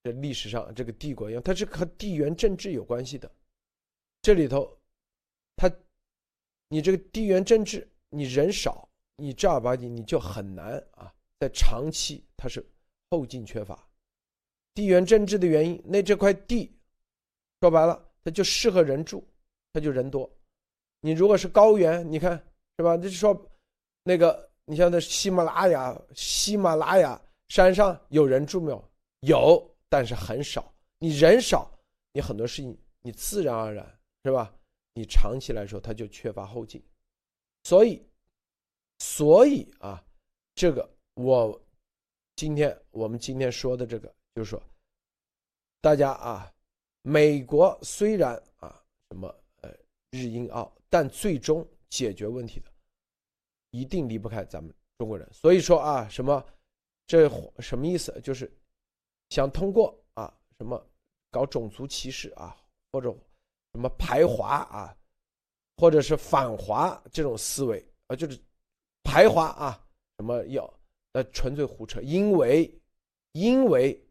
[0.04, 3.32] 这历史上这个帝国一样，它是和地缘政治有关系的。
[4.22, 4.78] 这里头，
[5.56, 5.72] 它，
[6.68, 11.10] 你这个地缘政治，你人少，你正儿八经你就很难啊，
[11.40, 12.62] 在长期它是
[13.10, 13.88] 后劲缺乏。
[14.74, 16.78] 地缘政治的原因，那这块地，
[17.62, 19.26] 说白了，它就适合人住，
[19.72, 20.30] 它就人多。
[21.00, 22.32] 你如果是高原，你看
[22.76, 22.98] 是吧？
[22.98, 23.50] 就是说，
[24.04, 27.22] 那个你像那喜马拉雅，喜马拉雅。
[27.50, 28.92] 山上有人住没有？
[29.22, 30.74] 有，但是很少。
[31.00, 31.72] 你人少，
[32.12, 34.54] 你很多事情你自然而然是吧？
[34.94, 36.84] 你长期来说，它就缺乏后劲。
[37.64, 38.06] 所以，
[39.00, 40.04] 所以啊，
[40.56, 41.60] 这个我
[42.36, 44.62] 今天我们今天说的这个，就是说，
[45.82, 46.52] 大家啊，
[47.02, 49.28] 美国虽然啊什么
[49.62, 49.72] 呃
[50.12, 52.72] 日英澳，但最终解决问题的
[53.72, 55.28] 一定离不开咱们中国人。
[55.32, 56.46] 所以说啊，什么？
[57.08, 57.30] 这
[57.60, 58.12] 什么意思？
[58.22, 58.52] 就是
[59.30, 60.86] 想通过啊什么
[61.32, 62.56] 搞种族歧视啊，
[62.92, 63.10] 或者
[63.74, 64.96] 什么排华啊，
[65.78, 68.38] 或者是反华这种思维啊，就是
[69.04, 69.88] 排华啊，
[70.18, 70.72] 什么要
[71.14, 72.70] 那纯粹胡扯，因为
[73.32, 74.06] 因为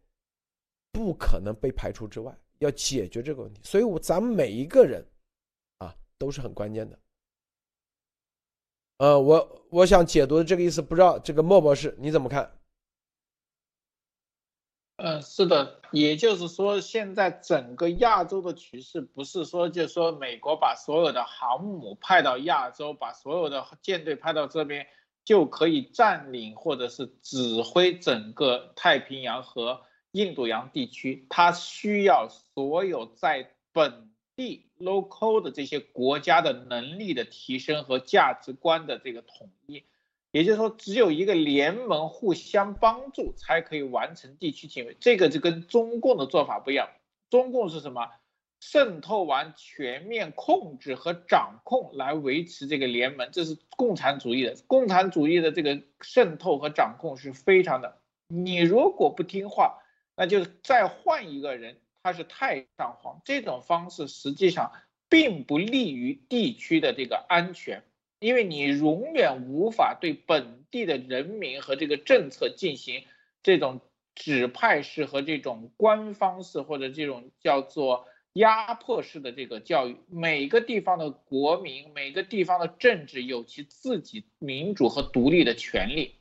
[0.90, 5.06] 不可能被排除之外，要解决这个问题，所以我咱们每一个人
[5.78, 6.98] 啊都是很关键的。
[8.98, 12.50] 呃，我我想解读的这个意思，不知道这个莫博士你怎么看？
[14.96, 24.86] 嗯，是的，也就是说，现在整个亚洲的局势不是说，就是说美国把所有的航母派到亚洲，把所有的舰队派到这边，
[25.22, 29.82] 就可以占领或者是指挥整个太平洋和
[30.12, 31.26] 印度洋地区。
[31.28, 39.84] 它需要所有在本地 local 的这些国家的能力的提升和价值观的这个统一。
[40.36, 44.94] 也就是说，只有一个联盟互相帮助，才可以完成地区警卫。
[45.00, 46.90] 这个就跟中共的做法不一样。
[47.30, 48.10] 中共是什么？
[48.60, 54.54] 渗透完全面控制和掌控来维持这个联盟，这是共产主义的。
[54.66, 57.96] 共产主义的这个渗透和掌控是非常的。
[58.28, 59.78] 你如果不听话，
[60.16, 63.22] 那就再换一个人，他是太上皇。
[63.24, 64.70] 这种方式实际上
[65.08, 67.82] 并不利于地区的这个安全。
[68.18, 73.04] 因为你永远无法对本地的人民和这个政策进行
[73.42, 73.80] 这种
[74.14, 86.16] 指派式和这种官方式或者这种叫做压迫式的这个教育，每个地方的国民，每个地方的政治有其自己民主和独立的权利。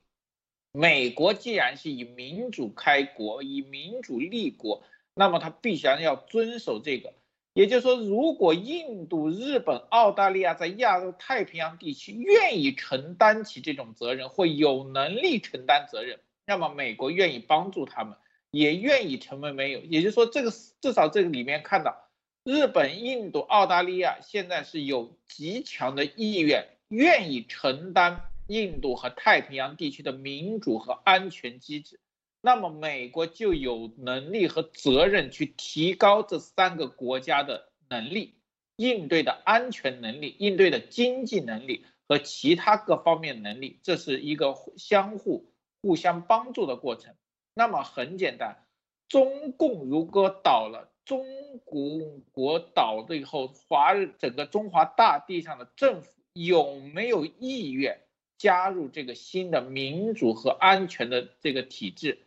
[0.71, 4.83] 美国既然是以民主开国，以民主立国，
[5.13, 7.13] 那么他必然要遵守这个。
[7.55, 18.17] 也就是说，如果印度、日本、澳大利亚在亚洲太平洋地区愿意承担起这种责任，或有能力承担责任，那么美国愿意帮助他们，
[18.51, 19.79] 也愿意成为盟友。
[19.79, 20.51] 也就是说，这个
[20.81, 22.09] 至少这个里面看到，
[22.43, 32.01] 日本、印度、澳大利亚现在是有极强的意愿，愿意承担印度和太平洋地区的民主和安全机制。
[32.45, 38.35] 那么美国就有能力和责任去提高这三个国家的能力，
[38.75, 47.15] 应对的安全能力、应对的经济能力和其他各方面能力，这是一个相互互相帮助的过程。
[47.55, 48.63] 那么很简单，
[49.09, 51.25] 中共如果倒了，中
[51.63, 51.81] 国
[52.31, 58.01] 国倒了以后，华整个中华大地上的政府有没有意愿
[58.37, 62.19] 加入这个新的民主和安全的这个体制？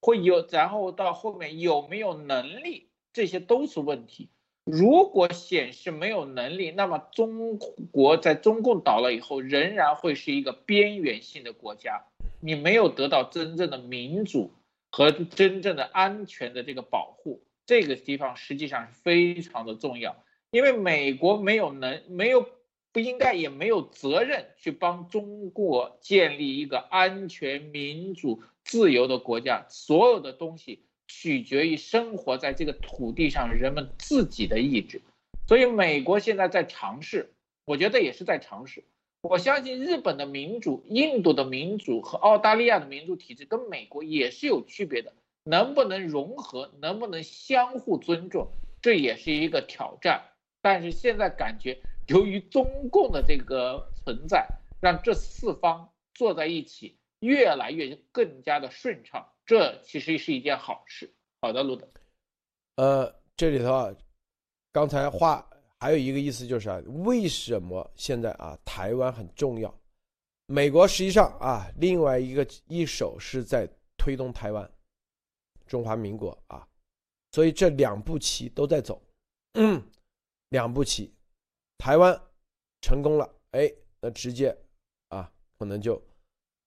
[0.00, 4.30] 会有，然后到后面有没有能力，这些都是问题。
[4.64, 7.58] 如果显示没有能力，那么中
[7.90, 12.04] 国在中共倒了以后，仍然会是一个边缘性的国家。
[12.40, 14.52] 你没有得到真正的民主
[14.90, 20.16] 和真正的安全的这个保护，这个地方实际上是非常的重要。
[20.50, 22.46] 因为美国没有能，没有
[22.92, 28.42] 不应该，也没有责任去帮中国建立一个安全民主。
[28.70, 35.02] 自由的国家，所有的东西取决于生活在这个土地上人们自己的意志。
[35.48, 37.32] 所以，美国现在在尝试，
[37.64, 38.84] 我觉得也是在尝试。
[39.22, 45.12] 我相信日本的民主、印度的民主和澳大利亚的民主体制跟美国也是有区别的，
[45.42, 50.22] 能不能融合，能不能相互尊重，这也是一个挑战。
[50.62, 54.46] 但是现在感觉，由于中共的这个存在，
[54.80, 56.94] 让这四方坐在一起。
[57.20, 61.14] 越来越更加的顺畅，这其实是一件好事。
[61.42, 61.88] 好的，路德，
[62.76, 63.94] 呃，这里头啊，
[64.72, 65.48] 刚才话
[65.78, 69.74] 还有一个意思就是啊，为什么现在啊台湾很重要？
[70.46, 73.66] 美国实际上啊，另外一个一手是在
[73.96, 74.70] 推动台湾，
[75.66, 76.68] 中华民国啊，
[77.32, 79.02] 所以这两步棋都在走，
[79.54, 79.82] 嗯，
[80.50, 81.14] 两步棋，
[81.78, 82.18] 台湾
[82.80, 84.54] 成功了，哎，那直接
[85.08, 86.02] 啊，可能就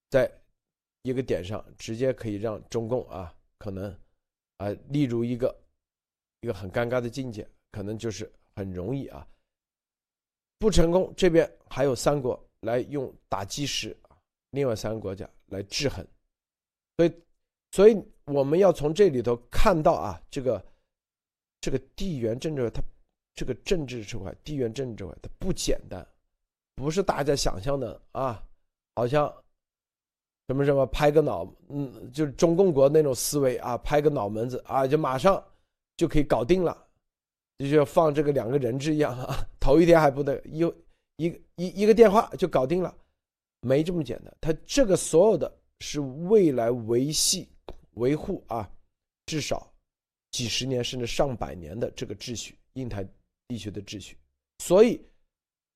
[0.10, 0.32] 在。
[1.04, 3.94] 一个点上，直接可以让中共啊，可能
[4.58, 5.54] 啊，例如一个
[6.40, 9.28] 一个很尴尬的境界，可能就是很容易啊，
[10.58, 11.14] 不成功。
[11.18, 14.18] 这边还有三国来用打击石啊，
[14.52, 16.08] 另外三个国家来制衡。
[16.96, 17.14] 所以，
[17.72, 20.66] 所以我们要从这里头看到啊，这个
[21.60, 22.82] 这个地缘政治，它
[23.36, 26.08] 这个政治这块，地缘政治这块，它不简单，
[26.76, 28.42] 不是大家想象的啊，
[28.96, 29.43] 好像。
[30.48, 35.42] 什么什么拍个脑，嗯，就是中共国那种思维啊，拍个脑门子啊，就马上
[35.96, 36.86] 就可以搞定了，
[37.60, 40.60] 就像放这个两个人质一样啊， 头一天还不得一
[41.16, 42.94] 一一一个电话就搞定了，
[43.62, 44.36] 没这么简单。
[44.42, 47.48] 他这个所有的是未来维系
[47.94, 48.70] 维护啊，
[49.26, 49.72] 至少
[50.32, 53.08] 几十年甚至上百年的这个秩序，印太
[53.48, 54.18] 地区的秩序。
[54.60, 55.00] 所以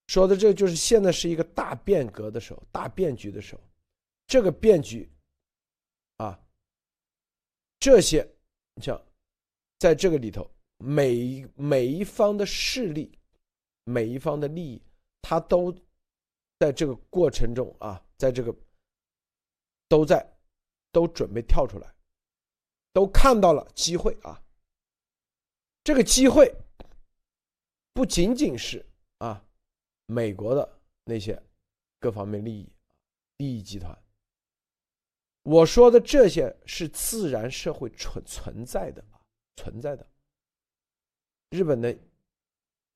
[0.07, 3.61] 说的这就是现在是一个大变革的时候，大变局的时候。
[4.28, 5.10] 这个变局，
[6.18, 6.38] 啊，
[7.80, 8.30] 这些
[8.82, 9.02] 像
[9.80, 13.18] 在这个里头，每每一方的势力，
[13.86, 14.84] 每一方的利益，
[15.22, 15.74] 他都
[16.60, 18.54] 在这个过程中啊，在这个
[19.88, 20.38] 都在
[20.92, 21.96] 都准备跳出来，
[22.92, 24.44] 都看到了机会啊。
[25.86, 26.54] 这个机会
[27.94, 28.86] 不仅仅是
[29.20, 29.42] 啊
[30.06, 31.42] 美国的那些
[31.98, 32.70] 各方面利益
[33.38, 33.98] 利益集团。
[35.48, 39.22] 我说的这些是自然社会存存在的啊，
[39.56, 40.06] 存在的。
[41.52, 41.98] 日本的、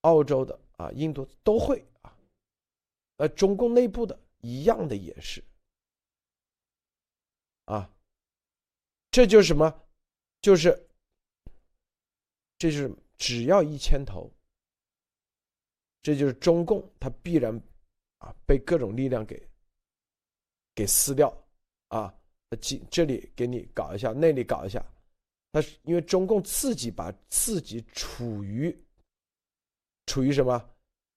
[0.01, 2.13] 澳洲的啊、印度都会啊，
[3.15, 5.41] 呃，中共内部的一样的也是
[7.63, 7.89] 啊。
[9.11, 9.73] 这就是什么？
[10.41, 10.89] 就是，
[12.57, 14.29] 这是只要一牵头，
[16.01, 17.57] 这就是中共他必然
[18.17, 19.41] 啊被各种力量给
[20.75, 21.33] 给撕掉
[21.87, 22.13] 啊。
[22.57, 24.83] 这这里给你搞一下，那里搞一下，
[25.51, 28.77] 他是因为中共自己把自己处于
[30.07, 30.69] 处于什么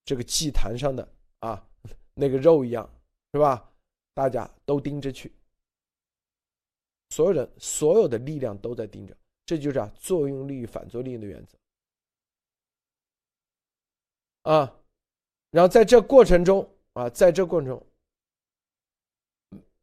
[0.05, 1.09] 这个祭坛上的
[1.41, 1.66] 啊
[2.14, 2.89] 那个肉一样，
[3.32, 3.70] 是吧？
[4.14, 5.32] 大家都盯着去，
[7.11, 11.59] 所有人所有的力量都在盯着，这就是啊作用力与反作用力的原则。
[14.43, 14.72] 啊，
[15.51, 17.87] 然后在这过程中啊，在这过程中，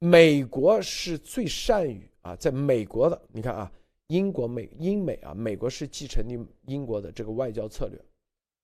[0.03, 3.71] 美国是最善于啊，在美国的，你看啊，
[4.07, 8.03] 英国美英美啊，美国是继承你英国的这个外交策略，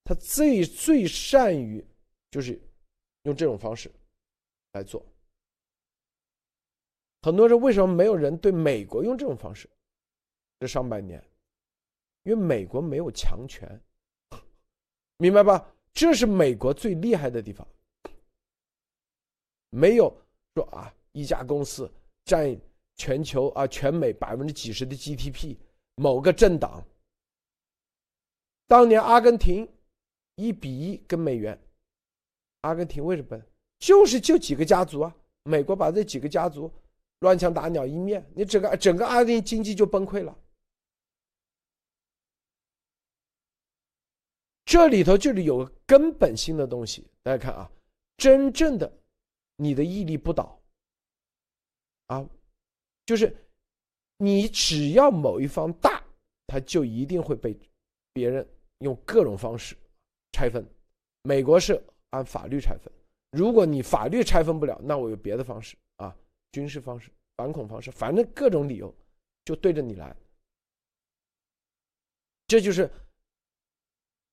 [0.04, 1.86] 他最最善于
[2.32, 2.60] 就是
[3.24, 3.92] 用这种方式
[4.72, 5.06] 来做。
[7.22, 9.70] 很多人为什么没有人对美国用这种方式？
[10.60, 11.24] 这上半年，
[12.24, 13.80] 因为美国没有强权，
[15.18, 15.72] 明白吧？
[15.94, 17.68] 这是美国最厉害的地方，
[19.70, 20.12] 没有
[20.56, 21.92] 说啊，一家公司
[22.26, 22.56] 占
[22.96, 25.58] 全球啊全美百分之几十的 GDP，
[25.96, 26.86] 某个政党。
[28.68, 29.68] 当年阿根廷
[30.36, 31.60] 一比一跟美元，
[32.62, 33.42] 阿根廷为什么？
[33.80, 36.72] 就是就几个家族啊，美国把这几个家族
[37.22, 40.38] 乱枪打鸟一灭，你整个整个阿根廷经济就崩溃了。
[44.66, 47.72] 这里头就是有个根本性的东西，大家看啊，
[48.18, 48.92] 真正的
[49.56, 50.60] 你的屹立不倒
[52.08, 52.28] 啊，
[53.06, 53.34] 就是
[54.18, 56.04] 你只要某一方大，
[56.48, 57.58] 他就一定会被
[58.14, 58.48] 别人
[58.80, 59.76] 用各种方式
[60.32, 60.66] 拆分。
[61.22, 62.92] 美国是按法律拆分，
[63.32, 66.16] 如果你法律拆分不了，那我有别的方式啊，
[66.52, 68.94] 军事方式、反恐方式，反正各种理由
[69.46, 70.16] 就对着你来，
[72.48, 72.90] 这就是。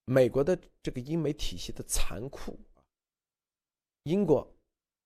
[0.06, 2.54] 美国的这个英美体系的残酷
[4.02, 4.46] 英国，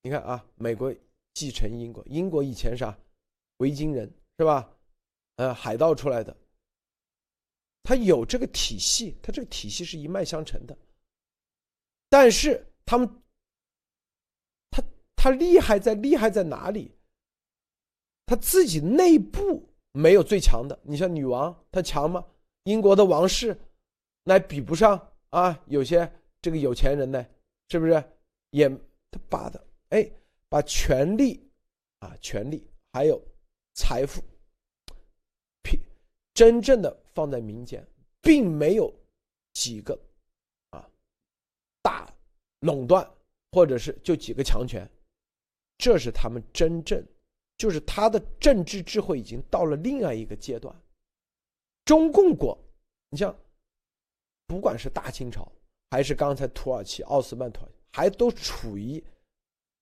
[0.02, 0.92] 你看啊，美国
[1.38, 2.98] 继承英国，英国以前啥，
[3.58, 4.68] 维京人是吧？
[5.36, 6.36] 呃，海盗出来的，
[7.84, 10.76] 他有这个体系，他这个体系是一脉相承的。
[12.08, 13.08] 但是他们，
[14.68, 14.82] 他
[15.14, 16.90] 他厉害在厉害在哪里？
[18.26, 20.76] 他自己内部没有最强的。
[20.82, 22.26] 你像女王，她强吗？
[22.64, 23.56] 英国的王室。
[24.24, 25.56] 那比不上啊！
[25.66, 26.12] 有些
[26.42, 27.24] 这个有钱人呢，
[27.68, 27.92] 是不是
[28.50, 30.10] 也他爸的哎，
[30.48, 31.48] 把权力
[31.98, 33.20] 啊、权力还有
[33.74, 34.22] 财富，
[35.62, 35.80] 平
[36.32, 37.86] 真正的放在民间，
[38.20, 38.92] 并没有
[39.52, 39.98] 几个
[40.70, 40.88] 啊
[41.82, 42.12] 大
[42.60, 43.08] 垄断，
[43.52, 44.88] 或者是就几个强权，
[45.76, 47.04] 这是他们真正
[47.56, 50.74] 就是他的政治智慧已经到了另外一个阶段。
[51.84, 52.58] 中共国，
[53.10, 53.36] 你像。
[54.46, 55.52] 不管是大清朝，
[55.90, 59.04] 还是刚才土耳其奥斯曼土耳其，还都处于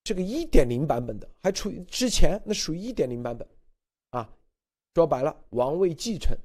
[0.06, 3.48] 这个一点零版本的，还处于之前那属于一点零版本，
[4.10, 4.32] 啊，
[4.94, 6.38] 说白了，王位继承，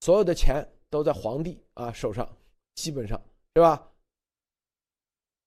[0.00, 2.28] 所有的钱都在皇帝啊手上，
[2.74, 3.16] 基本上
[3.54, 3.88] 是吧？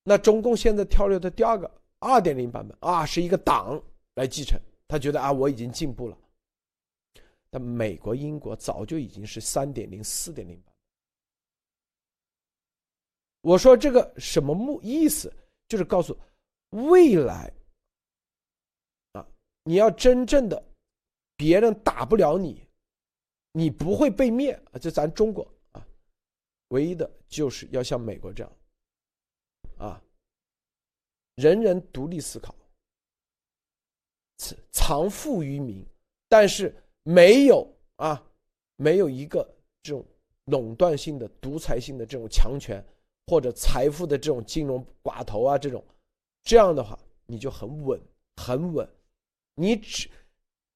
[0.02, 3.78] 那中共现在跳跃的第二个二点零版本啊，是一个党
[4.14, 4.58] 来继承，
[4.88, 6.16] 他觉得啊我已经进步了。
[7.50, 10.74] 但美国、英国早就已经是三点零、四点零版。
[13.42, 15.30] 我说这个什么目意思，
[15.68, 16.16] 就是告诉
[16.70, 17.52] 未来
[19.12, 19.26] 啊，
[19.64, 20.62] 你要真正的
[21.36, 22.66] 别人打不了你，
[23.52, 24.78] 你不会被灭啊！
[24.78, 25.86] 就咱中国啊，
[26.68, 28.52] 唯一的就是要像美国这样
[29.78, 30.02] 啊，
[31.36, 32.54] 人人独立思考，
[34.70, 35.84] 藏富于民，
[36.28, 37.66] 但是没有
[37.96, 38.22] 啊，
[38.76, 39.42] 没有一个
[39.82, 40.04] 这种
[40.46, 42.84] 垄断性的、独裁性的这种强权。
[43.28, 45.84] 或者财富的这种金融寡头啊，这种，
[46.46, 46.96] 这样的话
[47.26, 48.00] 你就很稳，
[48.36, 48.88] 很稳。
[49.56, 50.08] 你只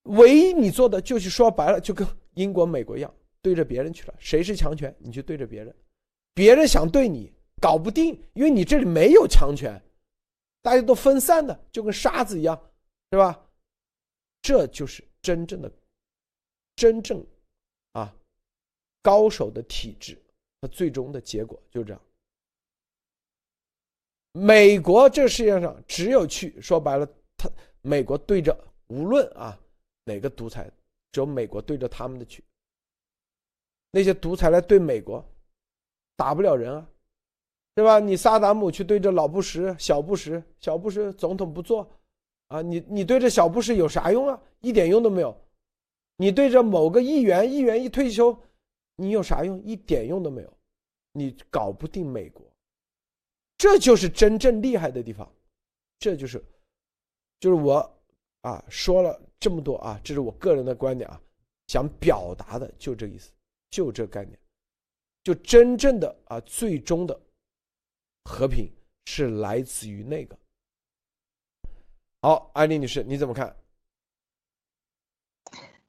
[0.02, 4.14] 唯一你做的就是说白了，就跟英国、美国一样，对着别人去了。
[4.18, 5.72] 谁是强权，你就对着别人。
[6.34, 9.80] 别人想对你搞不定，因为你这里没有强权，
[10.60, 12.60] 大家都分散的，就跟沙子一样，
[13.12, 13.46] 是吧？
[14.42, 15.70] 这就是真正的、
[16.74, 17.24] 真正
[17.92, 18.12] 啊
[19.02, 20.18] 高手的体制
[20.60, 22.02] 和最终的结果，就这样。
[24.32, 27.50] 美国这世界上只有去说白了，他
[27.82, 28.56] 美国对着
[28.88, 29.58] 无论啊
[30.04, 30.70] 哪个独裁，
[31.10, 32.44] 只有美国对着他们的去。
[33.90, 35.24] 那些独裁来对美国，
[36.16, 36.88] 打不了人啊，
[37.74, 37.98] 对吧？
[37.98, 41.90] 你萨达姆去对着老布什、小布什，小布什总统不做，
[42.48, 44.40] 啊，你你对着小布什有啥用啊？
[44.60, 45.36] 一点用都没有。
[46.16, 48.38] 你对着某个议员，议员一退休，
[48.94, 49.60] 你有啥用？
[49.64, 50.52] 一点用都没有。
[51.12, 52.44] 你搞不定美国。
[53.60, 55.30] 这就是真正厉害的地方，
[55.98, 56.42] 这就是，
[57.40, 58.00] 就是我
[58.40, 61.20] 啊说了这么多啊，这是我个人的观点啊，
[61.66, 63.30] 想表达的就这意思，
[63.68, 64.38] 就这概念，
[65.22, 67.20] 就真正的啊最终的
[68.24, 68.66] 和平
[69.04, 70.38] 是来自于那个。
[72.22, 73.54] 好，安丽女士你怎么看？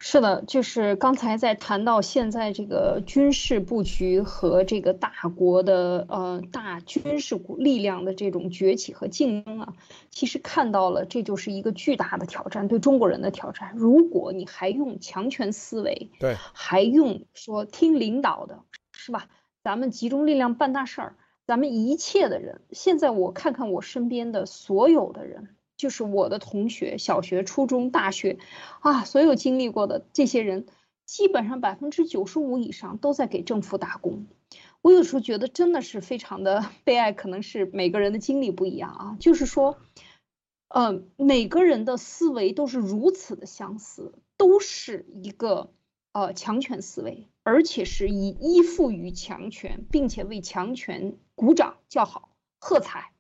[0.03, 9.73] 是的，就是刚才在谈到现在这个军事布局和这个大国的呃大军事力量的这种崛起和竞争啊，
[10.10, 13.73] 其实看到了这就是一个巨大的挑战，对中国人的挑战。
[13.76, 18.64] 如果你还用强权思维，对，还用说听领导的，
[18.94, 19.28] 是吧？
[19.64, 21.15] 咱们集中力量办大事儿，
[21.45, 25.49] 咱们一切的人，现在我看看我身边的所有的人。
[25.82, 28.38] 就是我的同学，小学、初中、大学，
[28.82, 30.68] 啊，所有经历过的这些人，
[31.08, 34.28] 基本上百分之九十五以上都在给政府打工。
[34.84, 39.18] 我有时候觉得真的是非常的悲哀，可能是每个人的经历不一样啊。
[39.20, 39.80] 就是说，
[40.68, 45.72] 呃，每个人的思维都是如此的相似，都是一个
[46.12, 52.30] 呃强权思维，而且是以依附于强权，并且为强权鼓掌叫好、
[52.60, 53.14] 喝彩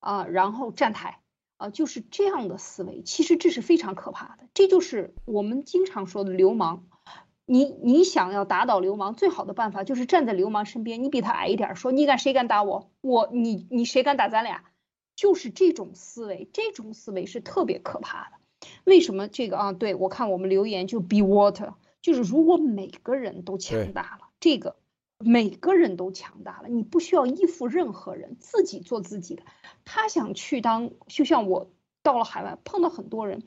[0.00, 1.20] 啊，然后站台。
[1.58, 4.48] 啊，就是这样的思维，其实这是非常可怕的。
[4.54, 6.86] 这就是我们经常说的流氓。
[7.44, 14.64] 你你想要打倒流氓，最好的办法就是站在流氓身边，你比他矮一点，说你敢谁敢打我，我你你谁敢打咱俩？
[15.16, 18.68] 就是这种思维，这种思维是特别可怕的。
[18.84, 19.72] 为什么这个啊？
[19.72, 24.76] 对我看我们留言就 be water，就是如果每个人都强大了，这个。
[25.24, 29.42] 每个人都强大了，你不需要依附任何人，自己做自己的。
[29.84, 31.72] 他想去当，就像我
[32.04, 33.42] 到了海外碰到很多人，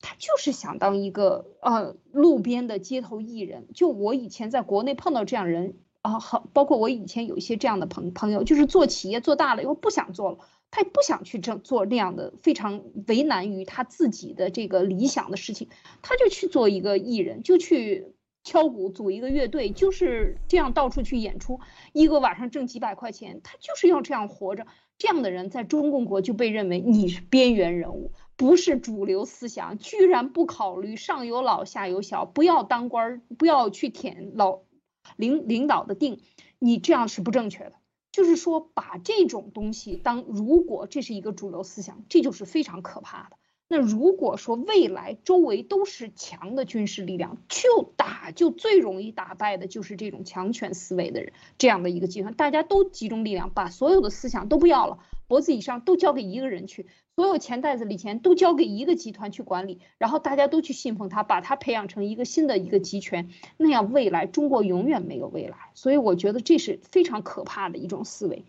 [0.00, 3.68] 他就是想当一个呃路边的街头艺人。
[3.72, 10.38] 就我以前在国内碰到这样人啊，好，包括我以前有一些这样的朋朋友，就是做企业做大了以后不想做了，
[10.70, 15.70] 他也不想去这做那样的非常为难于他自己的这个理想的事情，
[16.02, 18.12] 他就去做一个艺人，就去。
[18.48, 21.60] 敲鼓组一个乐队，就是这样到处去演出，
[21.92, 24.66] 一个晚上挣几百块钱，他就是要这样活着。
[24.96, 34.60] 这样的人在中共国就被认为你是边缘人物，不是主流思想，居然不考虑上有老下有小，不要当官，不要去舔老
[35.16, 36.18] 领领导的腚，
[36.58, 37.74] 你这样是不正确的。
[38.12, 43.36] 就是说，把这种东西当如果这是一个主流思想，这就是非常可怕的。
[43.70, 63.28] 那如果说未来周围都是强的军事力量，就打就最容易打败的就是这种强权思维的人，这样的一个集团，大家都集中力量，把所有的思想都不要了，脖子以上都交给一个人去，所有钱袋子里钱都交给一个集团去管理，然后大家都去信奉他，把他培养成一个新的一个集权，
[63.58, 65.72] 那样未来中国永远没有未来。
[65.74, 68.46] 所以我觉得这是非常可怕的一种思维。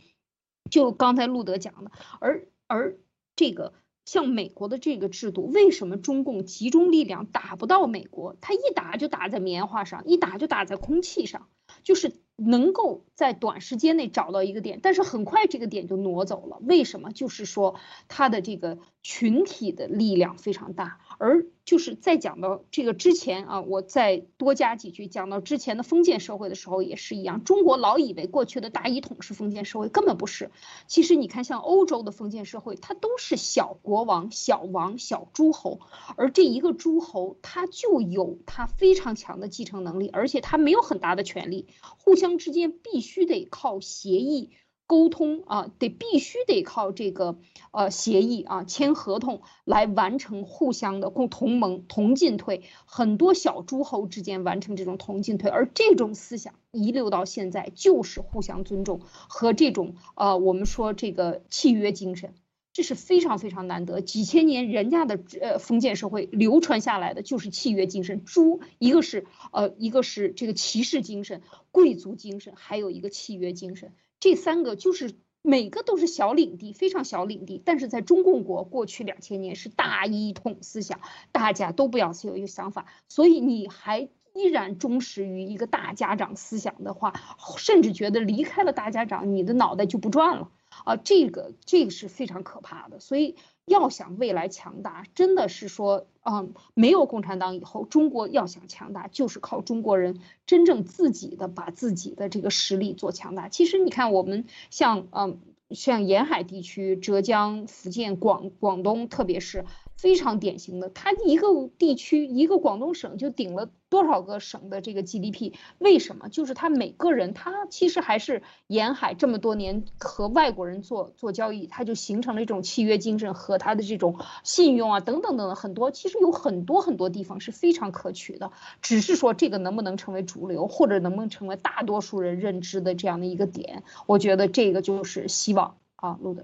[0.71, 1.91] 就刚才路德讲的，
[2.21, 2.95] 而而
[3.35, 3.73] 这个。
[4.11, 8.35] 像美国的这个制度，为什么中共集中力量打不到美国？
[8.41, 11.47] 他一打就打在棉花上，一打就打在空气上，
[11.83, 16.57] 就是能够在短时间内找到一个点，但是很快这个点就挪走了。
[16.61, 17.11] 为什么？
[17.11, 17.75] 就是说
[18.07, 21.45] 他的这个群体的力量非常大，而。
[21.65, 25.05] 就是在讲到这个之前啊，我再多加几句。
[25.05, 30.49] 讲到之前的封建社会的时候也是一样，中国老以为过去的大一统是封建社会，根本不是。
[30.87, 35.79] 其实你看，像欧洲的封建社会，它都是小国王、小王、小诸侯，
[36.15, 41.67] 而这一个诸侯他就有他非常强的继承能力，而且他没有很大的权力，
[41.99, 44.51] 互相之间必须得靠协议。
[44.87, 47.37] 沟通啊，得必须得靠这个
[47.69, 62.33] 呃协议啊，签合同来完成互相的共同盟同进退，很多小诸侯之间完成这种同进退，而这种思想遗留到现在就是互相尊重和这种呃我们说这个契约精神，
[62.71, 71.41] 这是非常非常难得，几千年人家的呃封建社会流传下来的就是契约精神，诸一个是呃一个是这个骑士精神、
[71.71, 73.91] 贵族精神，还有一个契约精神。
[74.19, 80.99] 这三个就是每个都是小领地，非常小领地，但是在中共国过去两千年是大一统思想，
[81.31, 87.13] 大家都不要有一个想法，所以你还依然忠实于一个大家长思想的话，
[87.57, 90.51] 甚至觉得离开了大家长，你的脑袋就不转了。
[90.85, 90.95] 啊！
[90.95, 93.35] 这个这个是非常可怕的，所以。
[93.65, 103.47] 要想未来强大，真的是说，嗯，没有共产党以后，中国要想强大，就是靠中国人真正自己的把自己的这个实力做强大。
[103.47, 105.39] 其实你看，我们像，嗯，
[105.69, 109.65] 像沿海地区，浙江、福建、广广东，特别是。
[110.01, 115.51] 非常典型的，它一个地区一个广东省就顶了多少个省的这个 GDP？
[115.77, 116.29] 为什么？
[116.29, 133.83] 就是他每个人，他其实还是沿海这么多年和外国人做做交易，他就形成了一种契约精神和他的这种信用啊，等等等等，很多其实有很多很多地方是非常可取的，只是说这个能不能成为主流，或者能不能成为大多数人认知的这样的一个点？
[134.07, 136.43] 我觉得这个就是希望啊，路德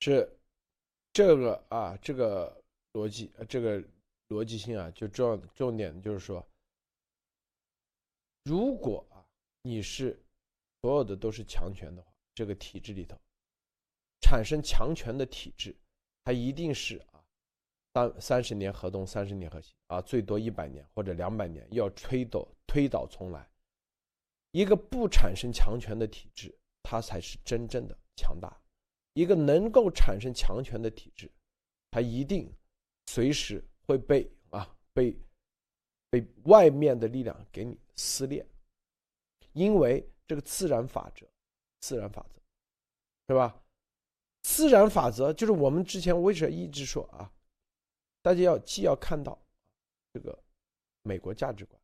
[0.00, 0.37] 是。
[1.18, 2.62] 这个啊，这个
[2.92, 3.82] 逻辑，这个
[4.28, 6.48] 逻辑性啊，就重重点就是说，
[8.44, 9.26] 如果啊
[9.62, 10.16] 你是
[10.80, 13.18] 所有的都是强权的话，这个体制里头
[14.20, 15.74] 产生强权的体制，
[16.22, 17.24] 它一定是啊
[17.94, 23.50] 三三十年河东，三十年河西啊，最多一百年或者两百年要推倒推倒重来。
[24.52, 28.56] 一个不产生强权的体制，它才是真正的强大。
[29.18, 31.30] 一个能够产生强权的体制，
[31.90, 32.52] 它一定
[33.06, 35.16] 随时会被啊被
[36.10, 38.46] 被外面的力量给你撕裂，
[39.52, 41.26] 因为这个自然法则，
[41.80, 42.40] 自然法则，
[43.28, 43.62] 是吧？
[44.42, 47.32] 自然法则就是我们之前为什么一直说啊，
[48.22, 49.40] 大家要既要看到
[50.12, 50.38] 这个
[51.02, 51.80] 美国价值观，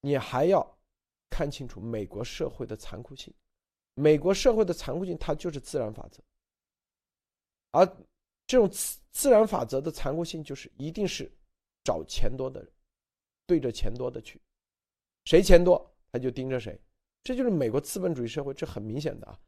[0.00, 0.76] 你还要。
[1.30, 3.32] 看清楚美国社会的残酷性，
[3.94, 6.22] 美国社会的残酷性，它就是自然法则。
[7.70, 7.86] 而
[8.46, 11.30] 这种自自然法则的残酷性，就是一定是
[11.84, 12.72] 找钱多的人，
[13.46, 14.40] 对着钱多的去，
[15.24, 16.80] 谁钱多他就盯着谁，
[17.22, 19.38] 这就是美国资本主义社会，这很明显的啊。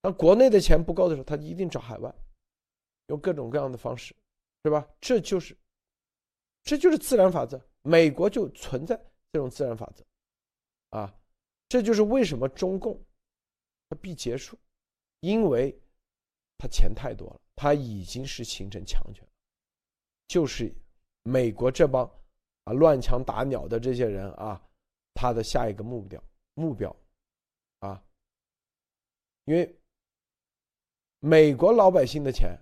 [0.00, 2.14] 当国内的钱不够的时候，他一定找海外，
[3.08, 4.14] 用各种各样的方式，
[4.64, 4.88] 是吧？
[5.00, 5.56] 这就是，
[6.62, 7.60] 这就是自然法则。
[7.82, 8.96] 美国就存在
[9.32, 10.04] 这种自然法则。
[10.90, 11.14] 啊，
[11.68, 12.98] 这就是为什么中共
[13.88, 14.58] 它必结束，
[15.20, 15.76] 因为
[16.56, 19.26] 他钱太多了，他已经是形成强权，
[20.28, 20.72] 就是
[21.24, 22.08] 美国这帮
[22.62, 24.62] 啊乱枪打鸟的这些人啊，
[25.14, 26.22] 他的下一个目标
[26.54, 26.94] 目标
[27.80, 28.00] 啊，
[29.46, 29.76] 因为
[31.18, 32.56] 美国老百姓的钱，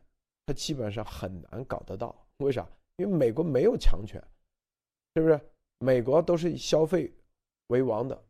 [0.46, 2.66] 他基本上很难搞得到，为啥？
[2.96, 4.18] 因为美国没有强权，
[5.14, 5.38] 是不是？
[5.80, 7.12] 美国都是以消费。
[7.68, 8.24] 为王的，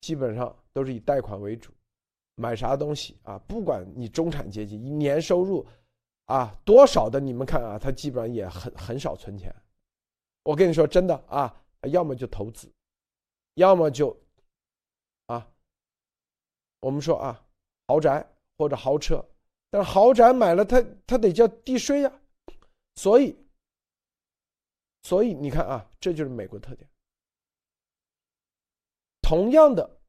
[0.00, 1.70] 基本上都是以贷款为主，
[2.38, 3.36] 买啥东西啊？
[3.48, 5.66] 不管你中产阶级，一年收入
[6.26, 9.52] 啊多少的，你们看啊，他基本上也很很少存钱。
[10.44, 11.54] 我跟你说真的啊，
[11.90, 12.72] 要么就投资，
[13.54, 14.16] 要么就
[15.26, 15.50] 啊，
[16.80, 17.44] 我们说啊，
[17.88, 18.24] 豪宅
[18.56, 19.22] 或者豪车，
[19.68, 22.20] 但是豪宅买了，他他得交地税呀。
[22.94, 23.36] 所以，
[25.02, 26.88] 所以你看啊，这就是美国特点。
[29.20, 30.00] 同样的，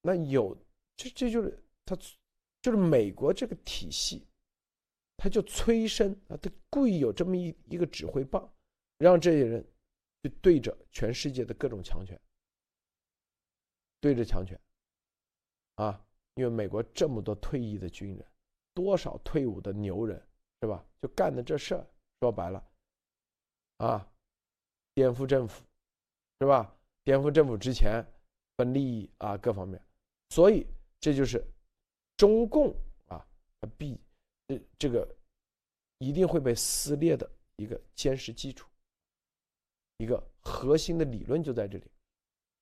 [0.00, 0.56] 那有
[0.96, 1.96] 这这就是他，
[2.62, 4.26] 就是美国这个体系，
[5.16, 8.50] 他就催生啊，他故意有这么一一个指挥棒，
[8.98, 9.64] 让这些人
[10.22, 12.20] 去对着全世界的各种强权，
[14.00, 14.58] 对着强权，
[15.76, 16.04] 啊，
[16.34, 18.26] 因为美国这么多退役的军人，
[18.72, 20.20] 多少退伍的牛人，
[20.60, 20.84] 是吧？
[21.02, 21.86] 就干的这事儿，
[22.20, 22.66] 说白了，
[23.78, 24.12] 啊，
[24.94, 25.62] 颠覆政府，
[26.40, 26.76] 是吧？
[27.04, 28.04] 颠覆政府之前。
[28.56, 29.84] 分利益啊，各方面，
[30.30, 30.64] 所以
[31.00, 31.44] 这就是
[32.16, 32.74] 中共
[33.08, 33.24] 啊，
[33.76, 34.00] 必
[34.46, 35.08] 这这个
[35.98, 38.68] 一定会被撕裂的一个坚实基础，
[39.98, 41.84] 一个核心的理论就在这里。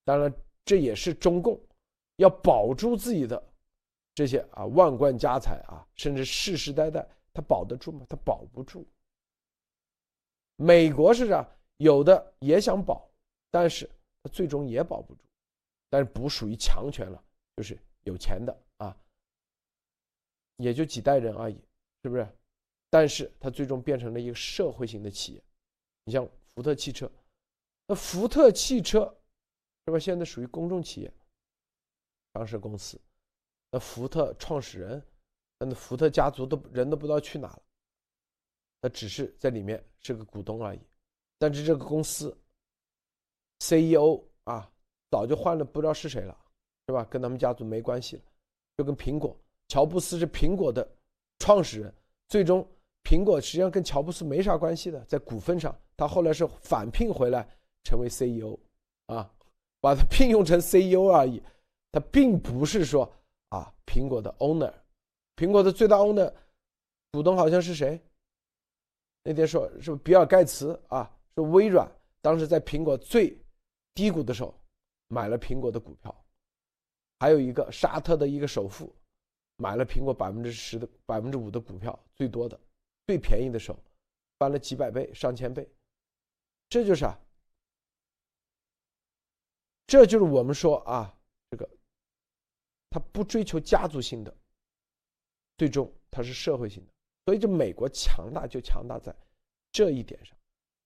[0.05, 0.33] 当然，
[0.65, 1.61] 这也是中共
[2.16, 3.43] 要保住自己的
[4.15, 8.07] 这些啊万贯家财啊，甚至世世代代，他保得住吗？
[8.09, 8.87] 他保不住。
[10.57, 11.49] 美国是这样，
[11.79, 13.11] 有的也想保，
[13.51, 13.89] 但是
[14.23, 15.20] 他最终也保不住。
[15.89, 17.23] 但是不属于强权了，
[17.57, 18.62] 就是有钱的，
[20.63, 21.57] 也就几代人而已，
[22.03, 22.27] 是不是？
[22.91, 25.43] 但是它最终变成了一个社会型的企业。
[26.05, 27.11] 你像福特汽车，
[27.87, 29.01] 那福特汽车
[29.87, 29.99] 是吧？
[29.99, 31.13] 现在属于公众企业，
[32.35, 33.01] 上市公司。
[33.71, 35.03] 那福特创始人，
[35.59, 37.63] 那福特家族都人都不知道去哪了，
[38.81, 40.81] 他只是在里面是个股东而已。
[41.39, 42.37] 但是这个公司
[43.61, 44.69] CEO 啊。
[45.13, 46.35] 早就换了，不知道是谁了，
[46.89, 47.05] 是吧？
[47.05, 48.23] 跟他们家族没关系了，
[48.79, 49.39] 就跟苹果，
[49.73, 50.86] 乔布斯是苹果的
[51.39, 51.94] 创始人，
[52.28, 52.62] 最终
[53.03, 57.49] 苹果实际上跟乔布斯没啥关系的，在股份上，他后来是返聘回来
[57.82, 58.59] 成为 CEO，
[59.07, 59.32] 啊，
[59.81, 61.43] 把他聘用成 CEO 而已，
[61.90, 63.11] 他并不是说
[63.49, 64.70] 啊，苹果的 owner，
[65.36, 66.31] 苹果的最大 owner
[67.11, 67.99] 股东好像是谁？
[69.24, 71.90] 那天说是比尔盖茨啊，是微软，
[72.20, 73.35] 当时在苹果最
[73.94, 74.55] 低谷的时候。
[75.09, 76.24] 买了苹果的股票，
[77.19, 78.90] 还有一个沙特的一个首富，
[79.57, 82.59] 买了苹果百分之十的百分之五的股票，最多的，
[83.07, 83.79] 最便宜的时候，
[84.39, 85.69] 翻了几百倍、上千倍，
[86.69, 87.19] 这就是啊，
[89.87, 91.16] 这就是我们说啊，
[91.51, 91.69] 这个，
[92.91, 94.37] 他不追求家族性的，
[95.59, 96.93] 最终他是社会性的，
[97.27, 99.15] 所以这美国强大就强大在
[99.70, 100.37] 这一点上，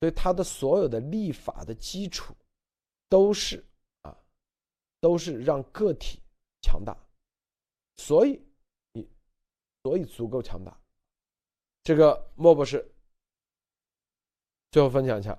[0.00, 2.34] 所以他的所有的立法的基础
[3.08, 3.64] 都是
[4.02, 4.16] 啊。
[4.98, 6.20] 都是让个体
[6.62, 6.96] 强大，
[7.98, 8.40] 所以
[9.86, 10.76] 所以足够强大。
[11.84, 12.92] 这个莫博士
[14.72, 15.38] 最后分享一下。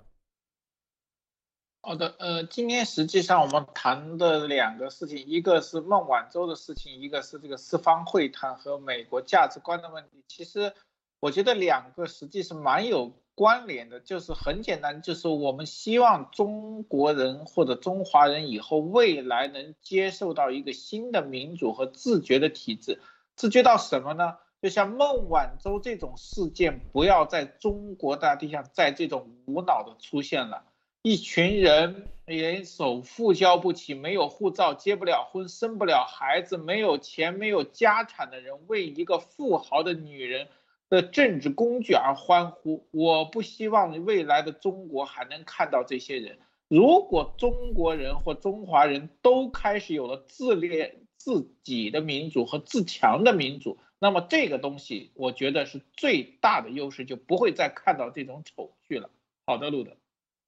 [1.82, 10.24] 好的，呃，今天实际上我们谈的两个事情，一个是孟晚舟的事情，一个是这个四方会谈和美国价值观的问题。
[10.30, 10.74] 其实，
[11.19, 23.02] 我觉得两个实际是蛮有关联的，就是很简单，就是我们希望中国人或者中华人以后未来能接受到一个新的民主和自觉的体制，
[23.38, 24.38] 自觉到什么呢？
[24.64, 30.64] 就像孟晚舟这种事件，不要在中国大地上再这种无脑的出现了。
[31.04, 40.48] 一群人连首付交不起，没有护照，结不了婚，生不了孩子，没有钱，没有家产的人，为一个富豪的女人
[40.90, 42.88] 的政治工具而欢呼。
[42.90, 46.40] 我不希望未来的中国还能看到这些人。
[46.68, 59.10] 如果中国人或中华人都开始有了自恋自己的民主和自强的民主，那么这个东西，我觉得是最大的优势，就不会再看到这种丑剧了。
[59.45, 59.91] 好的，路德，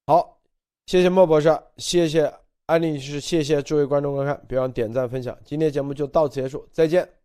[0.06, 0.38] 好。
[0.86, 2.32] 谢谢莫博士，谢谢
[2.66, 5.38] 安利女士，谢谢诸位观众观看，别忘点赞分享。
[5.44, 7.19] 今天节目就到此结束，再见。